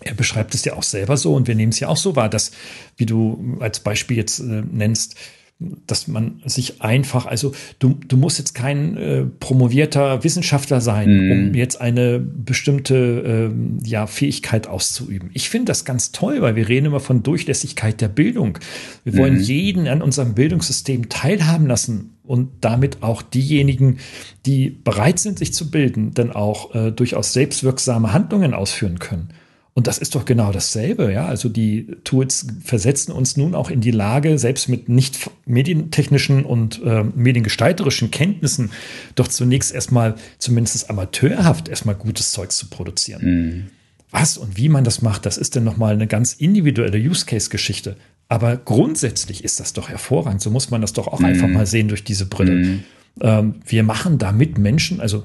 [0.00, 2.28] Er beschreibt es ja auch selber so und wir nehmen es ja auch so wahr,
[2.28, 2.52] dass,
[2.96, 5.16] wie du als Beispiel jetzt äh, nennst,
[5.60, 11.30] dass man sich einfach, also du, du musst jetzt kein äh, promovierter Wissenschaftler sein, mm.
[11.30, 15.30] um jetzt eine bestimmte äh, ja, Fähigkeit auszuüben.
[15.32, 18.58] Ich finde das ganz toll, weil wir reden immer von Durchlässigkeit der Bildung.
[19.04, 19.42] Wir wollen mm.
[19.42, 23.98] jeden an unserem Bildungssystem teilhaben lassen und damit auch diejenigen,
[24.46, 29.28] die bereit sind, sich zu bilden, dann auch äh, durchaus selbstwirksame Handlungen ausführen können.
[29.76, 31.26] Und das ist doch genau dasselbe, ja.
[31.26, 36.80] Also die Tools versetzen uns nun auch in die Lage, selbst mit nicht medientechnischen und
[36.84, 38.70] äh, mediengestalterischen Kenntnissen,
[39.16, 43.22] doch zunächst erstmal zumindest amateurhaft erstmal gutes Zeugs zu produzieren.
[43.24, 43.64] Mhm.
[44.12, 47.96] Was und wie man das macht, das ist dann nochmal eine ganz individuelle Use-Case-Geschichte.
[48.28, 50.40] Aber grundsätzlich ist das doch hervorragend.
[50.40, 51.26] So muss man das doch auch mhm.
[51.26, 52.52] einfach mal sehen durch diese Brille.
[52.52, 52.84] Mhm.
[53.20, 55.24] Ähm, wir machen damit Menschen, also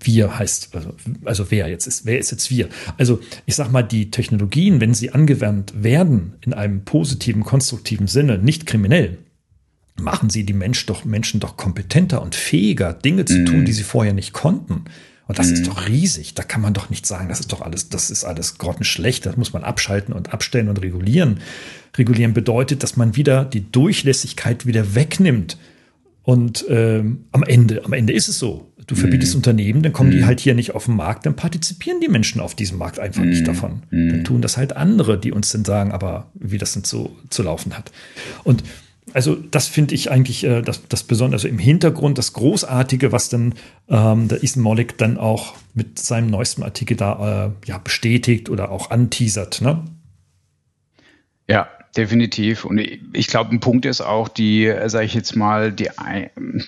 [0.00, 2.68] wir heißt, also, also wer jetzt ist, wer ist jetzt wir?
[2.96, 8.38] Also ich sag mal, die Technologien, wenn sie angewandt werden in einem positiven, konstruktiven Sinne,
[8.38, 9.18] nicht kriminell,
[10.00, 13.76] machen sie die Mensch doch, Menschen doch kompetenter und fähiger, Dinge zu tun, die mhm.
[13.76, 14.84] sie vorher nicht konnten.
[15.26, 15.54] Und das mhm.
[15.54, 16.34] ist doch riesig.
[16.34, 19.26] Da kann man doch nicht sagen, das ist doch alles, das ist alles grottenschlecht.
[19.26, 21.40] Das muss man abschalten und abstellen und regulieren.
[21.96, 25.58] Regulieren bedeutet, dass man wieder die Durchlässigkeit wieder wegnimmt
[26.28, 28.70] und ähm, am Ende, am Ende ist es so.
[28.86, 29.38] Du verbietest mm.
[29.38, 30.12] Unternehmen, dann kommen mm.
[30.12, 30.26] die mhm.
[30.26, 33.30] halt hier nicht auf den Markt, dann partizipieren die Menschen auf diesem Markt einfach mm.
[33.30, 33.46] nicht mhm.
[33.46, 33.82] davon.
[33.90, 34.24] Dann mhm.
[34.24, 37.78] tun das halt andere, die uns dann sagen, aber wie das denn so zu laufen
[37.78, 37.92] hat.
[38.44, 38.62] Und
[39.14, 43.30] also das finde ich eigentlich äh, das, das Besondere, also im Hintergrund das Großartige, was
[43.30, 43.54] dann
[43.88, 48.70] ähm, der Ethan Mollick dann auch mit seinem neuesten Artikel da äh, ja, bestätigt oder
[48.70, 49.62] auch anteasert.
[49.62, 49.82] Ne?
[51.48, 52.64] Ja, definitiv.
[52.64, 55.90] Und ich glaube, ein Punkt ist auch die, sage ich jetzt mal, die,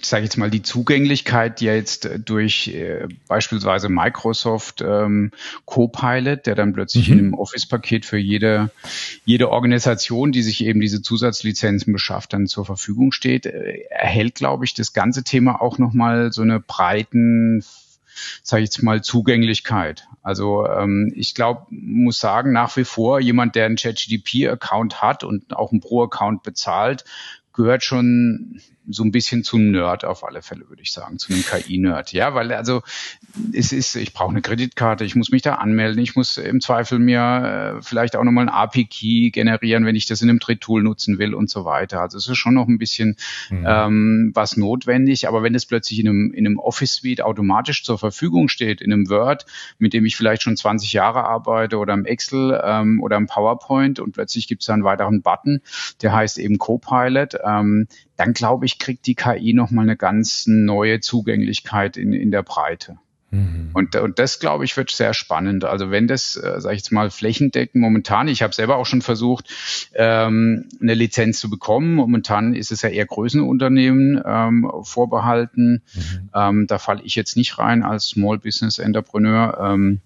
[0.02, 5.30] sage ich jetzt mal, die Zugänglichkeit, die ja jetzt durch äh, beispielsweise Microsoft ähm,
[5.64, 7.12] Copilot, der dann plötzlich mhm.
[7.12, 8.70] in einem Office-Paket für jede
[9.24, 14.64] jede Organisation, die sich eben diese Zusatzlizenzen beschafft, dann zur Verfügung steht, äh, erhält, glaube
[14.64, 17.64] ich, das ganze Thema auch nochmal so eine breiten
[18.42, 20.06] sage ich jetzt mal, Zugänglichkeit.
[20.22, 25.56] Also ähm, ich glaube, muss sagen, nach wie vor jemand, der einen ChatGDP-Account hat und
[25.56, 27.04] auch einen Pro-Account bezahlt,
[27.52, 28.60] gehört schon
[28.92, 32.12] so ein bisschen zum Nerd auf alle Fälle, würde ich sagen, zu einem KI-Nerd.
[32.12, 32.82] Ja, weil also
[33.52, 36.98] es ist, ich brauche eine Kreditkarte, ich muss mich da anmelden, ich muss im Zweifel
[36.98, 41.18] mir äh, vielleicht auch nochmal ein API-Key generieren, wenn ich das in einem Dritt-Tool nutzen
[41.18, 42.00] will und so weiter.
[42.00, 43.16] Also es ist schon noch ein bisschen
[43.50, 43.64] mhm.
[43.66, 48.48] ähm, was notwendig, aber wenn es plötzlich in einem, in einem Office-Suite automatisch zur Verfügung
[48.48, 49.46] steht, in einem Word,
[49.78, 54.00] mit dem ich vielleicht schon 20 Jahre arbeite oder im Excel ähm, oder im PowerPoint
[54.00, 55.60] und plötzlich gibt es da einen weiteren Button,
[56.02, 57.86] der heißt eben Copilot, ähm,
[58.20, 62.98] dann glaube ich, kriegt die KI nochmal eine ganz neue Zugänglichkeit in, in der Breite.
[63.30, 63.70] Mhm.
[63.72, 65.64] Und, und das, glaube ich, wird sehr spannend.
[65.64, 69.00] Also wenn das, äh, sage ich jetzt mal, flächendeckend momentan, ich habe selber auch schon
[69.00, 69.48] versucht,
[69.94, 71.94] ähm, eine Lizenz zu bekommen.
[71.94, 75.82] Momentan ist es ja eher Größenunternehmen ähm, vorbehalten.
[75.94, 76.30] Mhm.
[76.34, 79.56] Ähm, da falle ich jetzt nicht rein als Small Business Entrepreneur.
[79.62, 80.02] Ähm,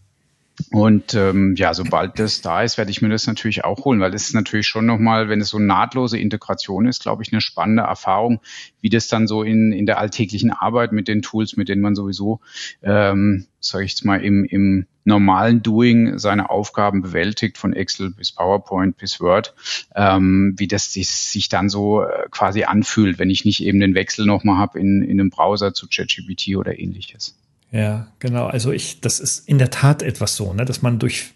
[0.71, 4.13] und ähm, ja, sobald das da ist, werde ich mir das natürlich auch holen, weil
[4.13, 7.83] das ist natürlich schon nochmal, wenn es so nahtlose Integration ist, glaube ich, eine spannende
[7.83, 8.41] Erfahrung,
[8.81, 11.97] wie das dann so in, in der alltäglichen Arbeit mit den Tools, mit denen man
[11.97, 12.41] sowieso,
[12.83, 18.31] ähm, sage ich jetzt mal, im, im normalen Doing seine Aufgaben bewältigt, von Excel bis
[18.33, 19.55] PowerPoint bis Word,
[19.97, 23.95] ähm, wie das sich, sich dann so äh, quasi anfühlt, wenn ich nicht eben den
[23.95, 27.37] Wechsel nochmal habe in, in einem Browser zu ChatGPT oder ähnliches.
[27.75, 28.47] Ja, genau.
[28.47, 31.33] Also ich, das ist in der Tat etwas so, ne, dass man durch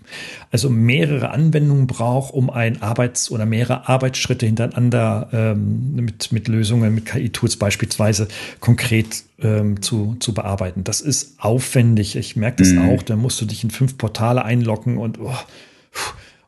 [0.53, 6.95] also mehrere Anwendungen braucht, um ein Arbeits- oder mehrere Arbeitsschritte hintereinander ähm, mit, mit Lösungen,
[6.95, 8.29] mit KI-Tools beispielsweise
[8.61, 10.85] konkret ähm, zu, zu bearbeiten.
[10.85, 12.15] Das ist aufwendig.
[12.15, 12.89] Ich merke das mhm.
[12.89, 13.03] auch.
[13.03, 15.35] Da musst du dich in fünf Portale einloggen und oh,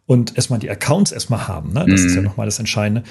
[0.07, 1.73] und erstmal die Accounts erstmal haben.
[1.73, 1.85] Ne?
[1.89, 2.07] Das mhm.
[2.07, 2.27] ist ja mhm.
[2.29, 3.03] nochmal das Entscheidende.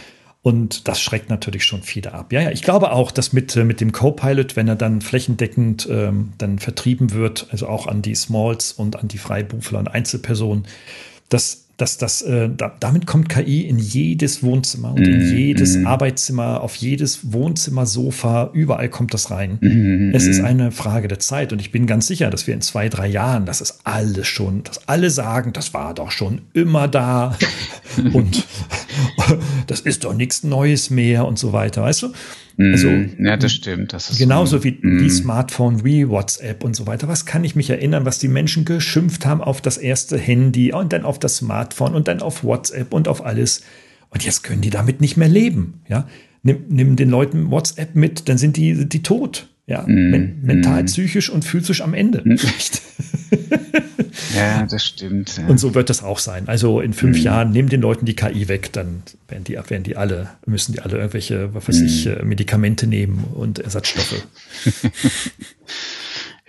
[0.41, 2.31] Und das schreckt natürlich schon viele ab.
[2.31, 5.87] Ja, ja, ich glaube auch, dass mit, äh, mit dem Copilot, wenn er dann flächendeckend
[5.91, 10.65] ähm, dann vertrieben wird, also auch an die Smalls und an die Freiberufler und Einzelpersonen,
[11.27, 15.77] dass dass das, äh, da, damit kommt KI in jedes Wohnzimmer und in mhm, jedes
[15.77, 15.87] mm.
[15.87, 19.59] Arbeitszimmer, auf jedes Wohnzimmersofa, überall kommt das rein.
[19.61, 20.11] Mm.
[20.13, 22.89] Es ist eine Frage der Zeit und ich bin ganz sicher, dass wir in zwei,
[22.89, 27.37] drei Jahren, das ist alles schon, dass alle sagen, das war doch schon immer da
[28.13, 28.45] und
[29.67, 32.13] das ist doch nichts Neues mehr und so weiter, weißt du?
[32.59, 33.93] Also, mm, ja, das stimmt.
[33.93, 34.63] Das ist genauso so.
[34.65, 34.99] wie, mm.
[34.99, 37.07] wie Smartphone, wie WhatsApp und so weiter.
[37.07, 40.91] Was kann ich mich erinnern, was die Menschen geschimpft haben auf das erste Handy und
[40.91, 43.61] dann auf das Smartphone und dann auf WhatsApp und auf alles.
[44.09, 45.81] Und jetzt können die damit nicht mehr leben.
[45.87, 46.07] Ja,
[46.43, 49.47] nimm, nimm den Leuten WhatsApp mit, dann sind die, die tot.
[49.65, 50.87] Ja, mm, men mental, mm.
[50.87, 52.23] psychisch und physisch am Ende.
[52.25, 52.35] Mm.
[54.35, 55.37] ja, das stimmt.
[55.37, 55.47] Ja.
[55.47, 56.47] Und so wird das auch sein.
[56.47, 57.21] Also in fünf mm.
[57.21, 60.81] Jahren nehmen den Leuten die KI weg, dann werden die, werden die alle, müssen die
[60.81, 62.09] alle irgendwelche, was weiß ich, mm.
[62.09, 64.25] äh, Medikamente nehmen und Ersatzstoffe.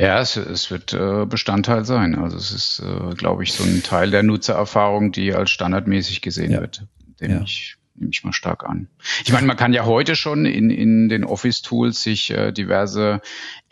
[0.01, 2.15] Ja, es, es wird äh, Bestandteil sein.
[2.15, 6.53] Also es ist, äh, glaube ich, so ein Teil der Nutzererfahrung, die als standardmäßig gesehen
[6.53, 6.61] ja.
[6.63, 6.87] wird,
[7.21, 7.43] dem ja.
[7.43, 8.89] ich nehme ich mal stark an.
[9.25, 13.21] Ich meine, man kann ja heute schon in, in den Office-Tools sich äh, diverse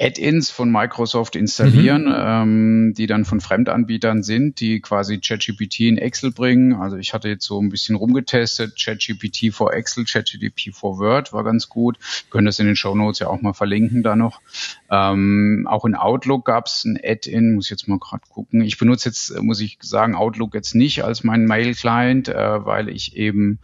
[0.00, 2.14] Add-ins von Microsoft installieren, mhm.
[2.14, 6.74] ähm, die dann von Fremdanbietern sind, die quasi ChatGPT in Excel bringen.
[6.74, 11.42] Also ich hatte jetzt so ein bisschen rumgetestet, ChatGPT for Excel, ChatGPT for Word war
[11.42, 11.98] ganz gut.
[11.98, 14.40] Wir können das in den Show Notes ja auch mal verlinken da noch.
[14.88, 18.60] Ähm, auch in Outlook gab es ein Add-in, muss ich jetzt mal gerade gucken.
[18.60, 23.16] Ich benutze jetzt, muss ich sagen, Outlook jetzt nicht als meinen Mail-Client, äh, weil ich
[23.16, 23.58] eben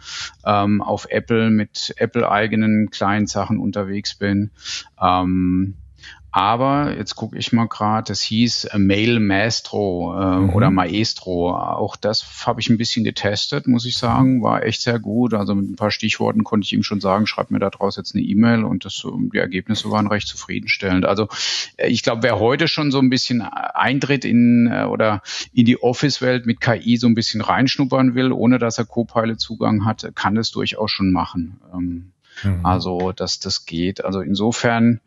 [0.44, 4.51] ähm, auf Apple mit Apple-eigenen Client-Sachen unterwegs bin.
[5.01, 5.75] Ähm,
[6.35, 10.51] aber jetzt gucke ich mal gerade, das hieß äh, Mail Maestro äh, mhm.
[10.51, 11.57] oder Maestro.
[11.57, 14.42] Auch das habe ich ein bisschen getestet, muss ich sagen.
[14.42, 15.33] War echt sehr gut.
[15.33, 18.25] Also mit ein paar Stichworten konnte ich ihm schon sagen, schreib mir daraus jetzt eine
[18.25, 21.05] E-Mail und das, die Ergebnisse waren recht zufriedenstellend.
[21.05, 21.29] Also
[21.77, 25.81] äh, ich glaube, wer heute schon so ein bisschen eintritt in äh, oder in die
[25.81, 30.51] Office-Welt mit KI so ein bisschen reinschnuppern will, ohne dass er Copilot-Zugang hat, kann das
[30.51, 31.61] durchaus schon machen.
[31.73, 32.11] Ähm,
[32.42, 32.66] Mhm.
[32.66, 34.05] Also, dass das geht.
[34.05, 35.01] Also insofern,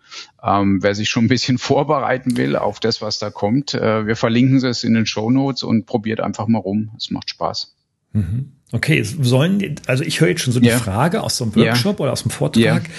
[0.44, 4.16] ähm, wer sich schon ein bisschen vorbereiten will auf das, was da kommt, äh, wir
[4.16, 6.92] verlinken es in den Show Notes und probiert einfach mal rum.
[6.98, 7.76] Es macht Spaß.
[8.14, 8.54] Mhm.
[8.72, 10.78] Okay, sollen, also ich höre jetzt schon so die ja.
[10.78, 12.04] Frage aus so einem Workshop ja.
[12.04, 12.94] oder aus dem Vortrag, ja.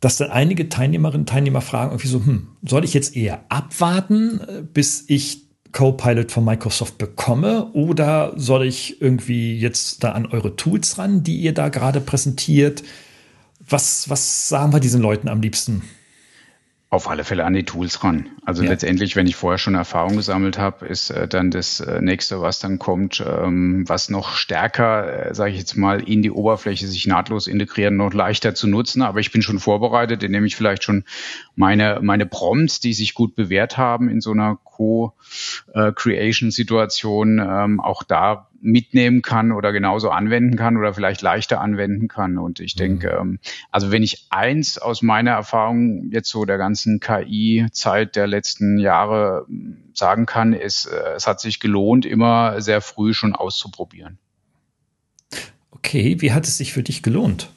[0.00, 4.40] dass dann einige Teilnehmerinnen und Teilnehmer fragen, irgendwie so, hm, soll ich jetzt eher abwarten,
[4.40, 10.56] äh, bis ich Copilot von Microsoft bekomme oder soll ich irgendwie jetzt da an eure
[10.56, 12.82] Tools ran, die ihr da gerade präsentiert?
[13.68, 15.82] Was, was sagen wir diesen Leuten am liebsten?
[16.90, 18.30] Auf alle Fälle an die Tools ran.
[18.46, 18.70] Also ja.
[18.70, 22.60] letztendlich, wenn ich vorher schon Erfahrung gesammelt habe, ist äh, dann das äh, nächste, was
[22.60, 27.06] dann kommt, ähm, was noch stärker, äh, sage ich jetzt mal, in die Oberfläche sich
[27.06, 29.02] nahtlos integrieren, noch leichter zu nutzen.
[29.02, 31.04] Aber ich bin schon vorbereitet, indem ich vielleicht schon
[31.54, 38.47] meine meine Prompts, die sich gut bewährt haben in so einer Co-Creation-Situation, ähm, auch da
[38.60, 42.38] mitnehmen kann oder genauso anwenden kann oder vielleicht leichter anwenden kann.
[42.38, 43.32] Und ich denke, mhm.
[43.32, 43.38] ähm,
[43.70, 49.46] also wenn ich eins aus meiner Erfahrung jetzt so der ganzen KI-Zeit der letzten Jahre
[49.48, 54.18] ähm, sagen kann, ist, äh, es hat sich gelohnt, immer sehr früh schon auszuprobieren.
[55.70, 57.50] Okay, wie hat es sich für dich gelohnt?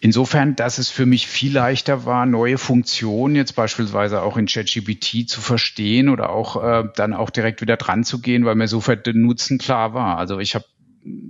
[0.00, 5.28] Insofern, dass es für mich viel leichter war, neue Funktionen jetzt beispielsweise auch in ChatGPT
[5.28, 9.06] zu verstehen oder auch äh, dann auch direkt wieder dran zu gehen, weil mir sofort
[9.06, 10.18] der Nutzen klar war.
[10.18, 10.64] Also ich habe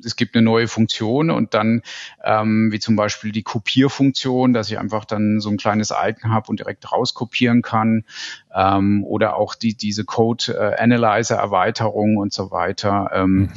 [0.05, 1.83] es gibt eine neue Funktion und dann
[2.25, 6.49] ähm, wie zum Beispiel die Kopierfunktion, dass ich einfach dann so ein kleines Icon habe
[6.49, 8.05] und direkt rauskopieren kann
[8.55, 13.11] ähm, oder auch die diese Code äh, und so weiter.
[13.15, 13.51] Ähm, mhm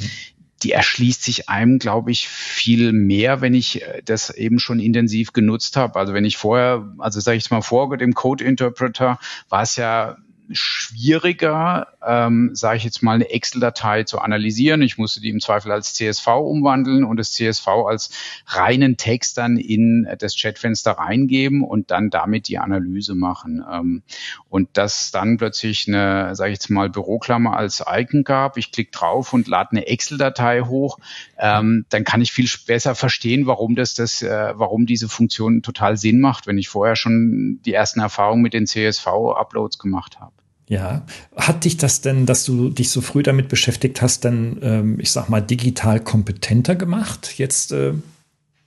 [0.62, 5.32] die erschließt sich einem, glaube ich, viel mehr, wenn ich äh, das eben schon intensiv
[5.32, 5.98] genutzt habe.
[5.98, 10.16] Also wenn ich vorher, also sage ich mal vor dem Code Interpreter, war es ja
[10.50, 14.82] schwieriger, ähm, sage ich jetzt mal, eine Excel-Datei zu analysieren.
[14.82, 18.10] Ich musste die im Zweifel als CSV umwandeln und das CSV als
[18.46, 23.64] reinen Text dann in das Chatfenster reingeben und dann damit die Analyse machen.
[23.70, 24.02] Ähm,
[24.48, 28.90] und dass dann plötzlich eine, sage ich jetzt mal, Büroklammer als Icon gab, ich klicke
[28.90, 30.98] drauf und lade eine Excel-Datei hoch,
[31.38, 35.96] ähm, dann kann ich viel besser verstehen, warum das, das, äh, warum diese Funktion total
[35.96, 40.32] Sinn macht, wenn ich vorher schon die ersten Erfahrungen mit den CSV-Uploads gemacht habe.
[40.66, 41.04] Ja,
[41.36, 45.10] hat dich das denn, dass du dich so früh damit beschäftigt hast, dann, ähm, ich
[45.10, 47.34] sag mal, digital kompetenter gemacht?
[47.36, 47.92] Jetzt, äh,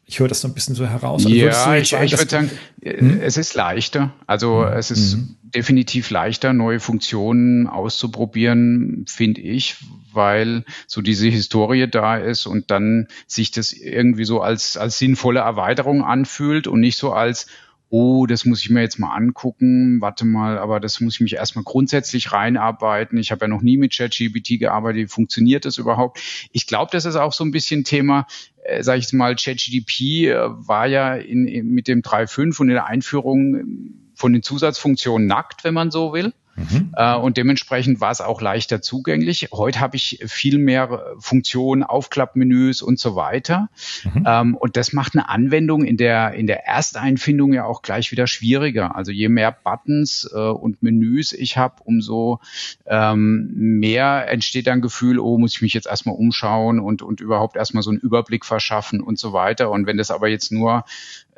[0.05, 1.25] ich höre das so ein bisschen so heraus.
[1.25, 2.51] Also ja, ich, ich würde sagen,
[2.83, 3.19] hm?
[3.21, 4.13] es ist leichter.
[4.27, 4.73] Also hm.
[4.73, 5.37] es ist hm.
[5.41, 9.77] definitiv leichter, neue Funktionen auszuprobieren, finde ich,
[10.13, 15.39] weil so diese Historie da ist und dann sich das irgendwie so als, als sinnvolle
[15.39, 17.47] Erweiterung anfühlt und nicht so als,
[17.89, 21.35] oh, das muss ich mir jetzt mal angucken, warte mal, aber das muss ich mich
[21.35, 23.17] erstmal grundsätzlich reinarbeiten.
[23.17, 26.19] Ich habe ja noch nie mit ChatGPT gearbeitet, wie funktioniert das überhaupt?
[26.51, 28.27] Ich glaube, das ist auch so ein bisschen Thema,
[28.63, 32.75] äh, sage ich mal, ChatGPT äh, war ja in, in, mit dem 3.5 und in
[32.75, 36.33] der Einführung von den Zusatzfunktionen nackt, wenn man so will.
[36.57, 36.91] Mhm.
[36.95, 39.49] Äh, und dementsprechend war es auch leichter zugänglich.
[39.53, 43.69] Heute habe ich viel mehr Funktionen, Aufklappmenüs und so weiter.
[44.03, 44.23] Mhm.
[44.25, 48.25] Ähm, und das macht eine Anwendung in der, in der Ersteinfindung ja auch gleich wieder
[48.25, 48.95] schwieriger.
[48.95, 52.39] Also je mehr Buttons äh, und Menüs ich habe, umso
[52.87, 57.55] ähm, mehr entsteht dann Gefühl, oh, muss ich mich jetzt erstmal umschauen und, und überhaupt
[57.55, 59.69] erstmal so einen Überblick verschaffen und so weiter.
[59.69, 60.85] Und wenn das aber jetzt nur,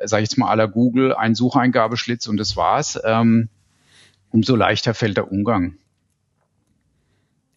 [0.02, 3.50] sage ich jetzt mal, aller Google ein Sucheingabeschlitz und das war's, ähm,
[4.30, 5.74] umso leichter fällt der Umgang.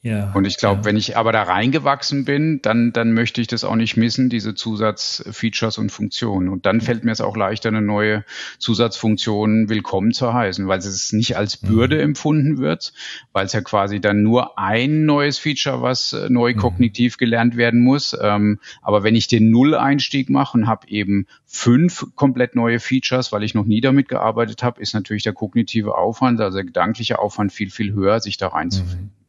[0.05, 0.85] Ja, und ich glaube, ja.
[0.85, 4.53] wenn ich aber da reingewachsen bin, dann, dann möchte ich das auch nicht missen, diese
[4.53, 6.49] Zusatzfeatures und Funktionen.
[6.49, 8.25] Und dann fällt mir es auch leichter, eine neue
[8.59, 12.01] Zusatzfunktion willkommen zu heißen, weil es nicht als Bürde mhm.
[12.01, 12.91] empfunden wird,
[13.31, 16.57] weil es ja quasi dann nur ein neues Feature, was äh, neu mhm.
[16.57, 18.13] kognitiv gelernt werden muss.
[18.21, 23.43] Ähm, aber wenn ich den Null-Einstieg mache und habe eben fünf komplett neue Features, weil
[23.43, 27.53] ich noch nie damit gearbeitet habe, ist natürlich der kognitive Aufwand, also der gedankliche Aufwand
[27.53, 29.13] viel, viel höher, sich da reinzufinden.
[29.15, 29.22] Mhm.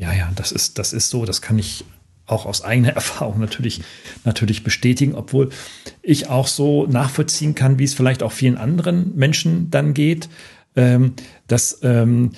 [0.00, 1.26] Ja, ja, das ist, das ist so.
[1.26, 1.84] Das kann ich
[2.26, 3.82] auch aus eigener Erfahrung natürlich,
[4.24, 5.50] natürlich bestätigen, obwohl
[6.02, 10.28] ich auch so nachvollziehen kann, wie es vielleicht auch vielen anderen Menschen dann geht,
[10.74, 11.12] ähm,
[11.48, 12.30] dass ähm,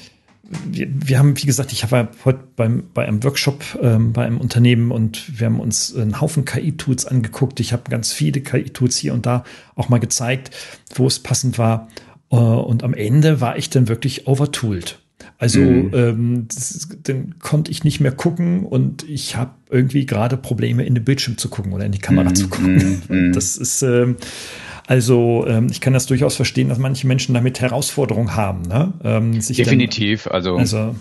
[0.66, 4.38] wir, wir, haben, wie gesagt, ich war heute beim, bei einem Workshop ähm, bei einem
[4.38, 7.60] Unternehmen und wir haben uns einen Haufen KI-Tools angeguckt.
[7.60, 9.44] Ich habe ganz viele KI-Tools hier und da
[9.76, 10.50] auch mal gezeigt,
[10.94, 11.88] wo es passend war.
[12.30, 15.01] Äh, und am Ende war ich dann wirklich overtooled.
[15.38, 15.90] Also mhm.
[15.94, 20.94] ähm, das, dann konnte ich nicht mehr gucken und ich habe irgendwie gerade Probleme in
[20.94, 22.34] den Bildschirm zu gucken oder in die Kamera mhm.
[22.34, 23.02] zu gucken.
[23.08, 23.32] Mhm.
[23.32, 24.16] Das ist ähm,
[24.86, 28.62] also ähm, ich kann das durchaus verstehen, dass manche Menschen damit Herausforderungen haben.
[28.62, 28.92] Ne?
[29.04, 30.24] Ähm, Definitiv.
[30.24, 30.96] Dann, also, also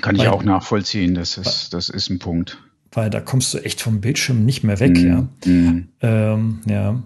[0.00, 1.14] kann ich auch nachvollziehen.
[1.14, 2.58] Das ist das ist ein Punkt.
[2.92, 4.96] Weil da kommst du echt vom Bildschirm nicht mehr weg.
[4.96, 5.06] Mhm.
[5.06, 5.28] Ja.
[5.46, 5.88] Mhm.
[6.00, 7.02] Ähm, ja.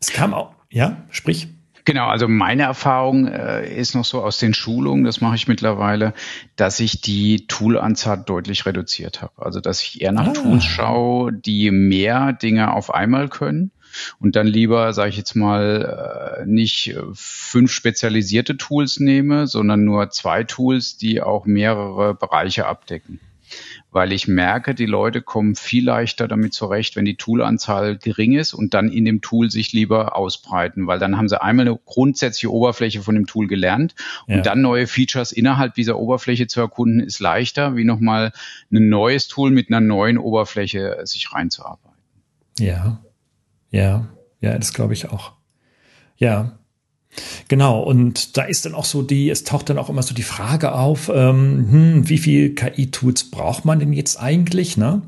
[0.00, 0.54] Es kam auch.
[0.70, 1.48] Ja, sprich.
[1.84, 6.14] Genau, also meine Erfahrung äh, ist noch so aus den Schulungen, das mache ich mittlerweile,
[6.54, 9.32] dass ich die Toolanzahl deutlich reduziert habe.
[9.36, 10.32] Also dass ich eher nach ah.
[10.32, 13.72] Tools schaue, die mehr Dinge auf einmal können
[14.20, 20.10] und dann lieber, sage ich jetzt mal, äh, nicht fünf spezialisierte Tools nehme, sondern nur
[20.10, 23.18] zwei Tools, die auch mehrere Bereiche abdecken
[23.92, 28.54] weil ich merke, die Leute kommen viel leichter damit zurecht, wenn die Toolanzahl gering ist
[28.54, 32.50] und dann in dem Tool sich lieber ausbreiten, weil dann haben sie einmal eine grundsätzliche
[32.50, 33.94] Oberfläche von dem Tool gelernt
[34.26, 34.40] und ja.
[34.40, 38.32] dann neue Features innerhalb dieser Oberfläche zu erkunden, ist leichter, wie nochmal
[38.72, 41.98] ein neues Tool mit einer neuen Oberfläche sich reinzuarbeiten.
[42.58, 43.02] Ja,
[43.70, 44.06] ja,
[44.40, 45.32] ja, das glaube ich auch.
[46.16, 46.58] Ja,
[47.48, 50.22] Genau, und da ist dann auch so die, es taucht dann auch immer so die
[50.22, 54.76] Frage auf, ähm, hm, wie viel KI-Tools braucht man denn jetzt eigentlich?
[54.76, 55.02] Ne?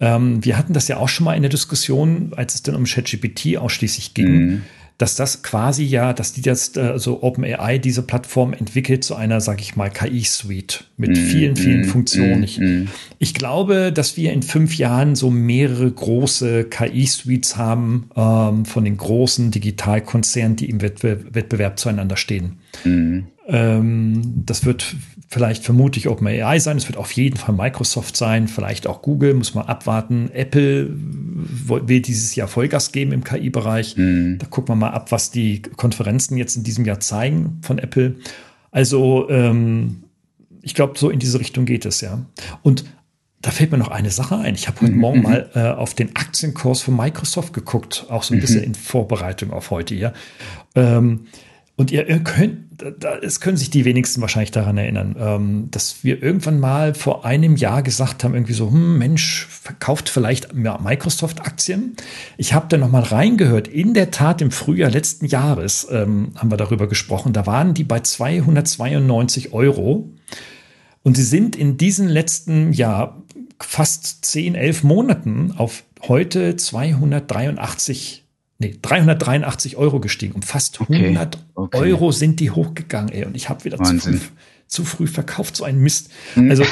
[0.00, 2.84] Ähm, wir hatten das ja auch schon mal in der Diskussion, als es dann um
[2.84, 4.32] ChatGPT ausschließlich ging.
[4.32, 4.62] Mhm
[4.98, 9.60] dass das quasi ja, dass die jetzt, also OpenAI diese Plattform entwickelt zu einer, sag
[9.60, 12.40] ich mal, KI-Suite mit mm, vielen, vielen mm, Funktionen.
[12.40, 12.60] Mm, ich,
[13.18, 18.96] ich, glaube, dass wir in fünf Jahren so mehrere große KI-Suites haben ähm, von den
[18.96, 22.58] großen Digitalkonzernen, die im Wettbe Wettbewerb zueinander stehen.
[22.84, 23.20] Mm.
[23.48, 24.94] Ähm, das wird
[25.28, 29.54] vielleicht vermutlich OpenAI sein, es wird auf jeden Fall Microsoft sein, vielleicht auch Google, muss
[29.54, 30.30] man abwarten.
[30.32, 33.96] Apple will dieses Jahr Vollgas geben im KI-Bereich.
[33.96, 34.38] Mhm.
[34.38, 38.16] Da gucken wir mal ab, was die Konferenzen jetzt in diesem Jahr zeigen von Apple.
[38.70, 40.04] Also ähm,
[40.60, 42.24] ich glaube, so in diese Richtung geht es, ja.
[42.62, 42.84] Und
[43.40, 44.54] da fällt mir noch eine Sache ein.
[44.54, 45.00] Ich habe heute mhm.
[45.00, 45.24] Morgen mhm.
[45.24, 48.66] mal äh, auf den Aktienkurs von Microsoft geguckt, auch so ein bisschen mhm.
[48.66, 50.12] in Vorbereitung auf heute hier.
[50.76, 51.26] Ähm,
[51.76, 52.82] und ihr, ihr könnt,
[53.22, 57.56] es können sich die wenigsten wahrscheinlich daran erinnern, ähm, dass wir irgendwann mal vor einem
[57.56, 61.96] Jahr gesagt haben, irgendwie so, hm, Mensch, verkauft vielleicht Microsoft-Aktien.
[62.36, 63.68] Ich habe da noch mal reingehört.
[63.68, 67.32] In der Tat, im Frühjahr letzten Jahres ähm, haben wir darüber gesprochen.
[67.32, 70.10] Da waren die bei 292 Euro.
[71.02, 73.22] Und sie sind in diesem letzten Jahr
[73.60, 78.21] fast 10, 11 Monaten auf heute 283
[78.62, 80.34] nee, 383 Euro gestiegen.
[80.34, 81.78] Um fast 100 okay, okay.
[81.78, 83.24] Euro sind die hochgegangen, ey.
[83.24, 84.20] Und ich habe wieder zu,
[84.66, 86.10] zu früh verkauft, so ein Mist.
[86.36, 86.50] Mhm.
[86.50, 86.64] Also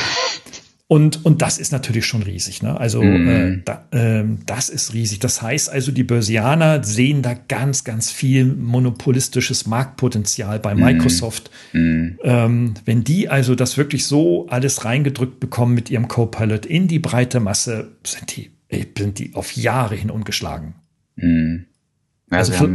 [0.90, 2.64] und, und das ist natürlich schon riesig.
[2.64, 2.76] Ne?
[2.80, 3.28] Also mm.
[3.28, 5.20] äh, da, äh, das ist riesig.
[5.20, 10.82] Das heißt also, die Börsianer sehen da ganz, ganz viel monopolistisches Marktpotenzial bei mhm.
[10.82, 11.52] Microsoft.
[11.72, 12.18] Mm.
[12.24, 16.98] Ähm, wenn die also das wirklich so alles reingedrückt bekommen mit ihrem Copilot in die
[16.98, 18.50] breite Masse, sind die,
[18.98, 20.74] sind die auf Jahre hin ungeschlagen.
[21.14, 21.66] Mm.
[22.30, 22.68] Also, also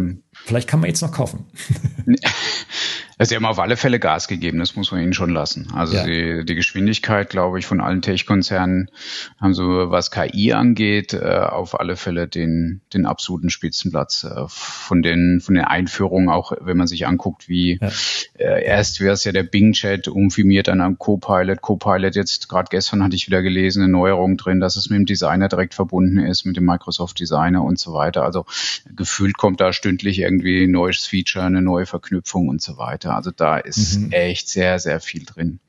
[0.45, 1.45] vielleicht kann man jetzt noch kaufen.
[3.18, 5.72] Also sie haben auf alle Fälle Gas gegeben, das muss man ihnen schon lassen.
[5.74, 6.03] Also ja.
[6.03, 8.89] sie, die Geschwindigkeit, glaube ich, von allen Tech-Konzernen
[9.39, 14.26] haben so, was KI angeht, äh, auf alle Fälle den, den absoluten Spitzenplatz.
[14.26, 17.89] Äh, von den, von den Einführungen, auch wenn man sich anguckt, wie ja.
[18.38, 21.61] äh, erst wäre es ja der Bing-Chat umfirmiert an einem Copilot.
[21.61, 25.05] Copilot jetzt, gerade gestern hatte ich wieder gelesen, eine Neuerung drin, dass es mit dem
[25.05, 28.24] Designer direkt verbunden ist, mit dem Microsoft Designer und so weiter.
[28.24, 28.45] Also
[28.95, 33.05] gefühlt kommt da stündlich irgendwie ein neues Feature, eine neue Verknüpfung und so weiter.
[33.14, 34.12] Also da ist mhm.
[34.12, 35.60] echt sehr, sehr viel drin.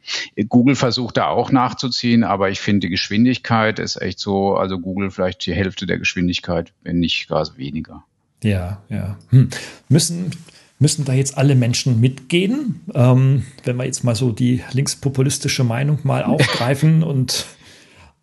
[0.49, 5.11] Google versucht da auch nachzuziehen, aber ich finde, die Geschwindigkeit ist echt so, also Google
[5.11, 8.05] vielleicht die Hälfte der Geschwindigkeit, wenn nicht gar weniger.
[8.43, 9.17] Ja, ja.
[9.31, 9.49] Hm.
[9.89, 10.31] Müssen,
[10.79, 12.81] müssen da jetzt alle Menschen mitgehen?
[12.95, 17.47] Ähm, wenn wir jetzt mal so die linkspopulistische Meinung mal aufgreifen und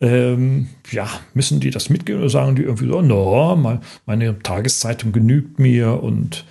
[0.01, 5.59] ähm, ja, müssen die das mitgehen oder sagen die irgendwie so, no, meine Tageszeitung genügt
[5.59, 6.45] mir und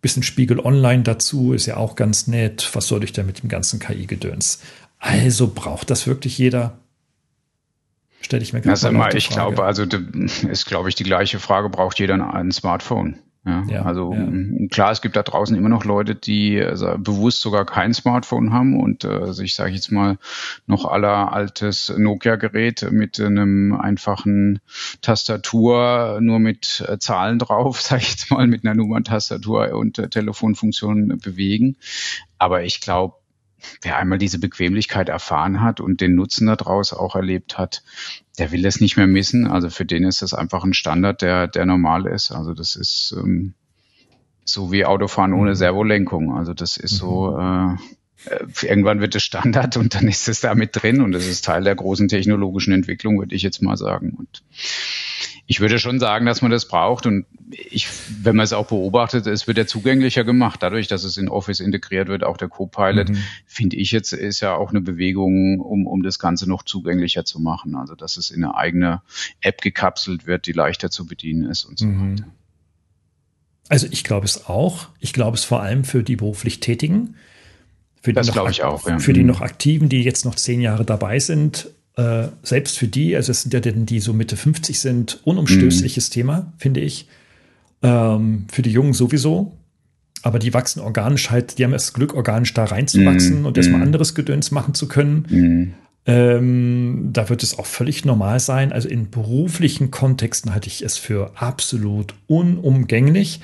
[0.00, 2.68] bisschen Spiegel Online dazu, ist ja auch ganz nett.
[2.74, 4.60] Was soll ich denn mit dem ganzen KI-Gedöns?
[4.98, 6.78] Also braucht das wirklich jeder?
[8.20, 9.16] Stelle ich mir gerade mal.
[9.16, 13.18] Ich glaube, also ist, glaube ich, die gleiche Frage, braucht jeder ein Smartphone?
[13.48, 14.68] Ja, ja, also ja.
[14.70, 18.78] klar, es gibt da draußen immer noch Leute, die also bewusst sogar kein Smartphone haben
[18.78, 20.18] und äh, sich, sage ich jetzt mal,
[20.66, 24.60] noch aller altes Nokia-Gerät mit einem einfachen
[25.00, 30.10] Tastatur nur mit äh, Zahlen drauf, sage ich jetzt mal, mit einer Nummerntastatur und äh,
[30.10, 31.76] Telefonfunktion bewegen.
[32.36, 33.14] Aber ich glaube,
[33.82, 37.82] wer einmal diese Bequemlichkeit erfahren hat und den Nutzen daraus auch erlebt hat,
[38.38, 39.46] der will das nicht mehr missen.
[39.46, 42.30] Also für den ist das einfach ein Standard, der, der normal ist.
[42.30, 43.54] Also das ist ähm,
[44.44, 45.56] so wie Autofahren ohne mhm.
[45.56, 46.34] Servolenkung.
[46.34, 47.78] Also das ist so, mhm.
[48.26, 51.44] äh, äh, irgendwann wird es Standard und dann ist es damit drin und das ist
[51.44, 54.14] Teil der großen technologischen Entwicklung, würde ich jetzt mal sagen.
[54.18, 54.42] Und
[55.50, 57.88] ich würde schon sagen, dass man das braucht und ich,
[58.22, 61.60] wenn man es auch beobachtet, es wird ja zugänglicher gemacht, dadurch, dass es in Office
[61.60, 63.16] integriert wird, auch der Copilot, mhm.
[63.46, 67.40] finde ich jetzt, ist ja auch eine Bewegung, um, um das Ganze noch zugänglicher zu
[67.40, 67.76] machen.
[67.76, 69.00] Also, dass es in eine eigene
[69.40, 72.12] App gekapselt wird, die leichter zu bedienen ist und so mhm.
[72.12, 72.28] weiter.
[73.70, 74.88] Also, ich glaube es auch.
[75.00, 77.14] Ich glaube es vor allem für die beruflich Tätigen.
[78.02, 78.98] Für das glaube ich auch, ja.
[78.98, 79.28] Für die mhm.
[79.28, 83.42] noch Aktiven, die jetzt noch zehn Jahre dabei sind, äh, selbst für die, also es
[83.42, 86.12] sind ja denn, die so Mitte 50 sind, unumstößliches mhm.
[86.12, 87.08] Thema, finde ich.
[87.82, 89.52] Ähm, für die Jungen sowieso.
[90.22, 93.80] Aber die wachsen organisch halt, die haben das Glück, organisch da reinzuwachsen mm, und erstmal
[93.80, 93.84] mm.
[93.84, 95.26] anderes Gedöns machen zu können.
[95.28, 95.74] Mm.
[96.06, 98.72] Ähm, da wird es auch völlig normal sein.
[98.72, 103.40] Also in beruflichen Kontexten halte ich es für absolut unumgänglich.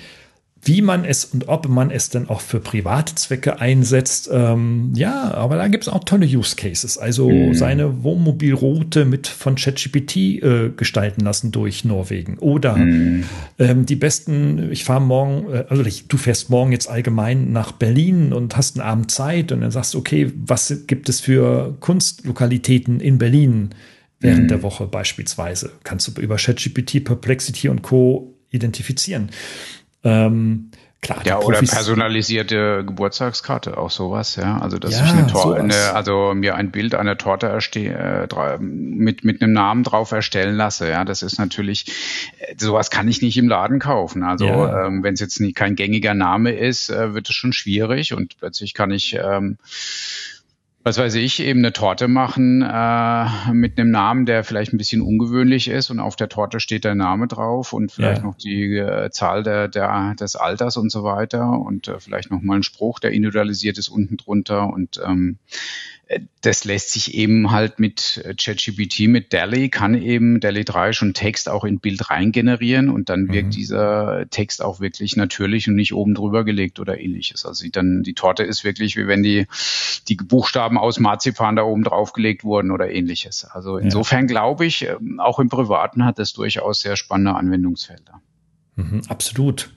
[0.65, 5.33] Wie man es und ob man es dann auch für private Zwecke einsetzt, ähm, ja,
[5.35, 6.99] aber da gibt es auch tolle Use Cases.
[6.99, 7.55] Also mhm.
[7.55, 12.39] seine Wohnmobilroute mit von ChatGPT äh, gestalten lassen durch Norwegen.
[12.39, 13.25] Oder mhm.
[13.59, 17.73] ähm, die besten, ich fahre morgen, äh, also ich, du fährst morgen jetzt allgemein nach
[17.73, 21.77] Berlin und hast einen Abend Zeit und dann sagst du, okay, was gibt es für
[21.81, 23.71] Kunstlokalitäten in Berlin?
[24.25, 24.49] während mhm.
[24.49, 25.71] der Woche beispielsweise.
[25.85, 28.35] Kannst du über ChatGPT, Perplexity und Co.
[28.51, 29.31] identifizieren.
[30.05, 30.71] Ähm,
[31.05, 34.59] Klar, ja, oder personalisierte Geburtstagskarte, auch sowas, ja.
[34.59, 38.59] Also dass ja, ich eine, Tor eine, also mir ein Bild einer Torte erstehe, äh,
[38.59, 41.05] mit, mit einem Namen drauf erstellen lasse, ja.
[41.05, 41.93] Das ist natürlich,
[42.39, 44.23] äh, sowas kann ich nicht im Laden kaufen.
[44.23, 44.87] Also ja.
[44.87, 48.39] ähm, wenn es jetzt nicht kein gängiger Name ist, äh, wird es schon schwierig und
[48.39, 49.59] plötzlich kann ich ähm,
[50.85, 55.01] was weiß ich, eben eine Torte machen äh, mit einem Namen, der vielleicht ein bisschen
[55.01, 58.27] ungewöhnlich ist und auf der Torte steht der Name drauf und vielleicht ja.
[58.27, 62.43] noch die äh, Zahl der, der, des Alters und so weiter und äh, vielleicht noch
[62.43, 65.39] mal ein Spruch, der individualisiert ist unten drunter und ähm,
[66.43, 71.49] das lässt sich eben halt mit ChatGPT, mit DALI, kann eben DALI 3 schon Text
[71.49, 73.53] auch in Bild rein generieren und dann wirkt mhm.
[73.53, 77.47] dieser Text auch wirklich natürlich und nicht oben drüber gelegt oder ähnliches.
[77.47, 79.47] Also dann die Torte ist wirklich wie wenn die,
[80.09, 83.45] die Buchstaben aus Marzipan da oben draufgelegt wurden oder ähnliches.
[83.45, 84.27] Also insofern ja.
[84.27, 88.21] glaube ich, ähm, auch im Privaten hat das durchaus sehr spannende Anwendungsfelder.
[88.77, 89.73] Mhm, absolut.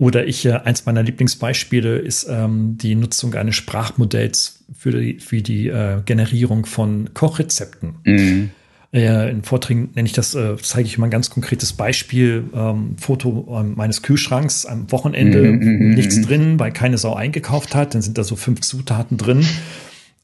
[0.00, 5.42] Oder ich, äh, eins meiner Lieblingsbeispiele ist ähm, die Nutzung eines Sprachmodells für die, für
[5.42, 7.96] die äh, Generierung von Kochrezepten.
[8.04, 8.50] Mhm.
[8.94, 12.44] Äh, in Vorträgen nenne ich das, äh, zeige ich mal ein ganz konkretes Beispiel.
[12.54, 16.22] Ähm, Foto äh, meines Kühlschranks am Wochenende, mhm, mhm, mhm nichts mhm.
[16.22, 17.94] drin, weil keine Sau eingekauft hat.
[17.94, 19.44] Dann sind da so fünf Zutaten drin.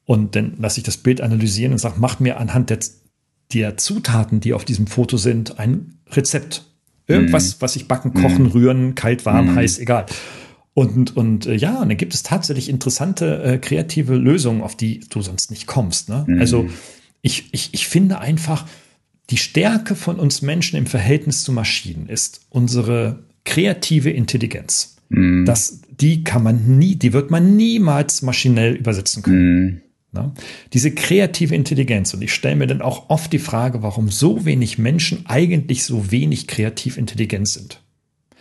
[0.06, 2.78] Und dann lasse ich das Bild analysieren und sage, mach mir anhand der,
[3.52, 6.64] der Zutaten, die auf diesem Foto sind, ein Rezept.
[7.06, 7.60] Irgendwas, mhm.
[7.60, 8.50] was ich backen, kochen, mhm.
[8.50, 9.56] rühren, kalt, warm, mhm.
[9.56, 10.06] heiß, egal.
[10.74, 15.00] Und, und äh, ja, und dann gibt es tatsächlich interessante äh, kreative Lösungen, auf die
[15.08, 16.08] du sonst nicht kommst.
[16.08, 16.24] Ne?
[16.26, 16.40] Mhm.
[16.40, 16.68] Also
[17.22, 18.66] ich, ich, ich finde einfach,
[19.30, 24.96] die Stärke von uns Menschen im Verhältnis zu Maschinen ist unsere kreative Intelligenz.
[25.08, 25.44] Mhm.
[25.46, 29.60] Das, die kann man nie, die wird man niemals maschinell übersetzen können.
[29.64, 29.80] Mhm.
[30.16, 30.32] Ne?
[30.72, 32.14] Diese kreative Intelligenz.
[32.14, 36.10] Und ich stelle mir dann auch oft die Frage, warum so wenig Menschen eigentlich so
[36.10, 37.80] wenig kreativ intelligent sind.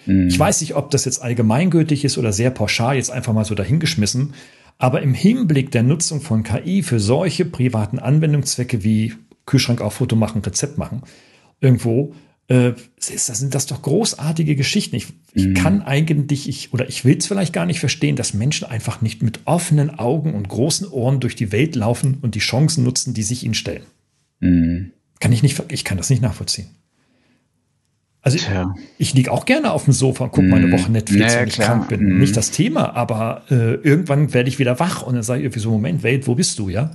[0.05, 0.27] Mhm.
[0.27, 3.55] Ich weiß nicht, ob das jetzt allgemeingültig ist oder sehr pauschal, jetzt einfach mal so
[3.55, 4.33] dahingeschmissen.
[4.77, 9.13] Aber im Hinblick der Nutzung von KI für solche privaten Anwendungszwecke wie
[9.45, 11.03] Kühlschrank auf Foto machen, Rezept machen,
[11.61, 12.13] irgendwo,
[12.47, 14.95] äh, das sind das doch großartige Geschichten.
[14.95, 15.53] Ich, ich mhm.
[15.55, 19.23] kann eigentlich, ich, oder ich will es vielleicht gar nicht verstehen, dass Menschen einfach nicht
[19.23, 23.23] mit offenen Augen und großen Ohren durch die Welt laufen und die Chancen nutzen, die
[23.23, 23.83] sich ihnen stellen.
[24.39, 24.91] Mhm.
[25.19, 26.67] Kann ich nicht, ich kann das nicht nachvollziehen.
[28.21, 28.73] Also Tja.
[28.97, 30.49] ich, ich liege auch gerne auf dem Sofa und gucke mm.
[30.49, 32.01] meine Woche Netflix, naja, wenn ich krank bin.
[32.01, 32.17] Mm.
[32.17, 35.59] Nicht das Thema, aber äh, irgendwann werde ich wieder wach und dann sage ich irgendwie
[35.59, 36.89] so, Moment, Welt, wo bist du, ja?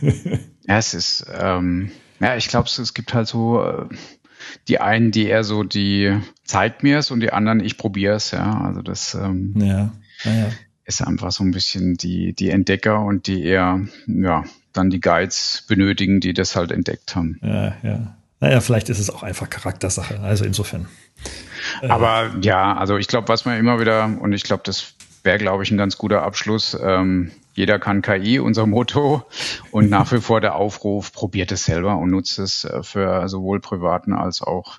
[0.00, 1.90] ja, es ist, ähm,
[2.20, 3.86] ja, ich glaube, es gibt halt so äh,
[4.68, 8.30] die einen, die eher so, die zeigt mir es und die anderen, ich probiere es,
[8.30, 8.62] ja.
[8.62, 9.92] Also das ähm, ja.
[10.24, 10.50] Ja,
[10.84, 15.64] ist einfach so ein bisschen die, die Entdecker und die eher, ja, dann die Guides
[15.68, 17.38] benötigen, die das halt entdeckt haben.
[17.42, 18.16] Ja, ja.
[18.40, 20.20] Naja, vielleicht ist es auch einfach Charaktersache.
[20.20, 20.88] Also insofern.
[21.82, 25.38] Äh, Aber ja, also ich glaube, was man immer wieder, und ich glaube, das wäre,
[25.38, 27.30] glaube ich, ein ganz guter Abschluss, ähm,
[27.60, 29.22] jeder kann KI, unser Motto.
[29.70, 33.60] Und nach wie vor der Aufruf, probiert es selber und nutzt es äh, für sowohl
[33.60, 34.78] privaten als auch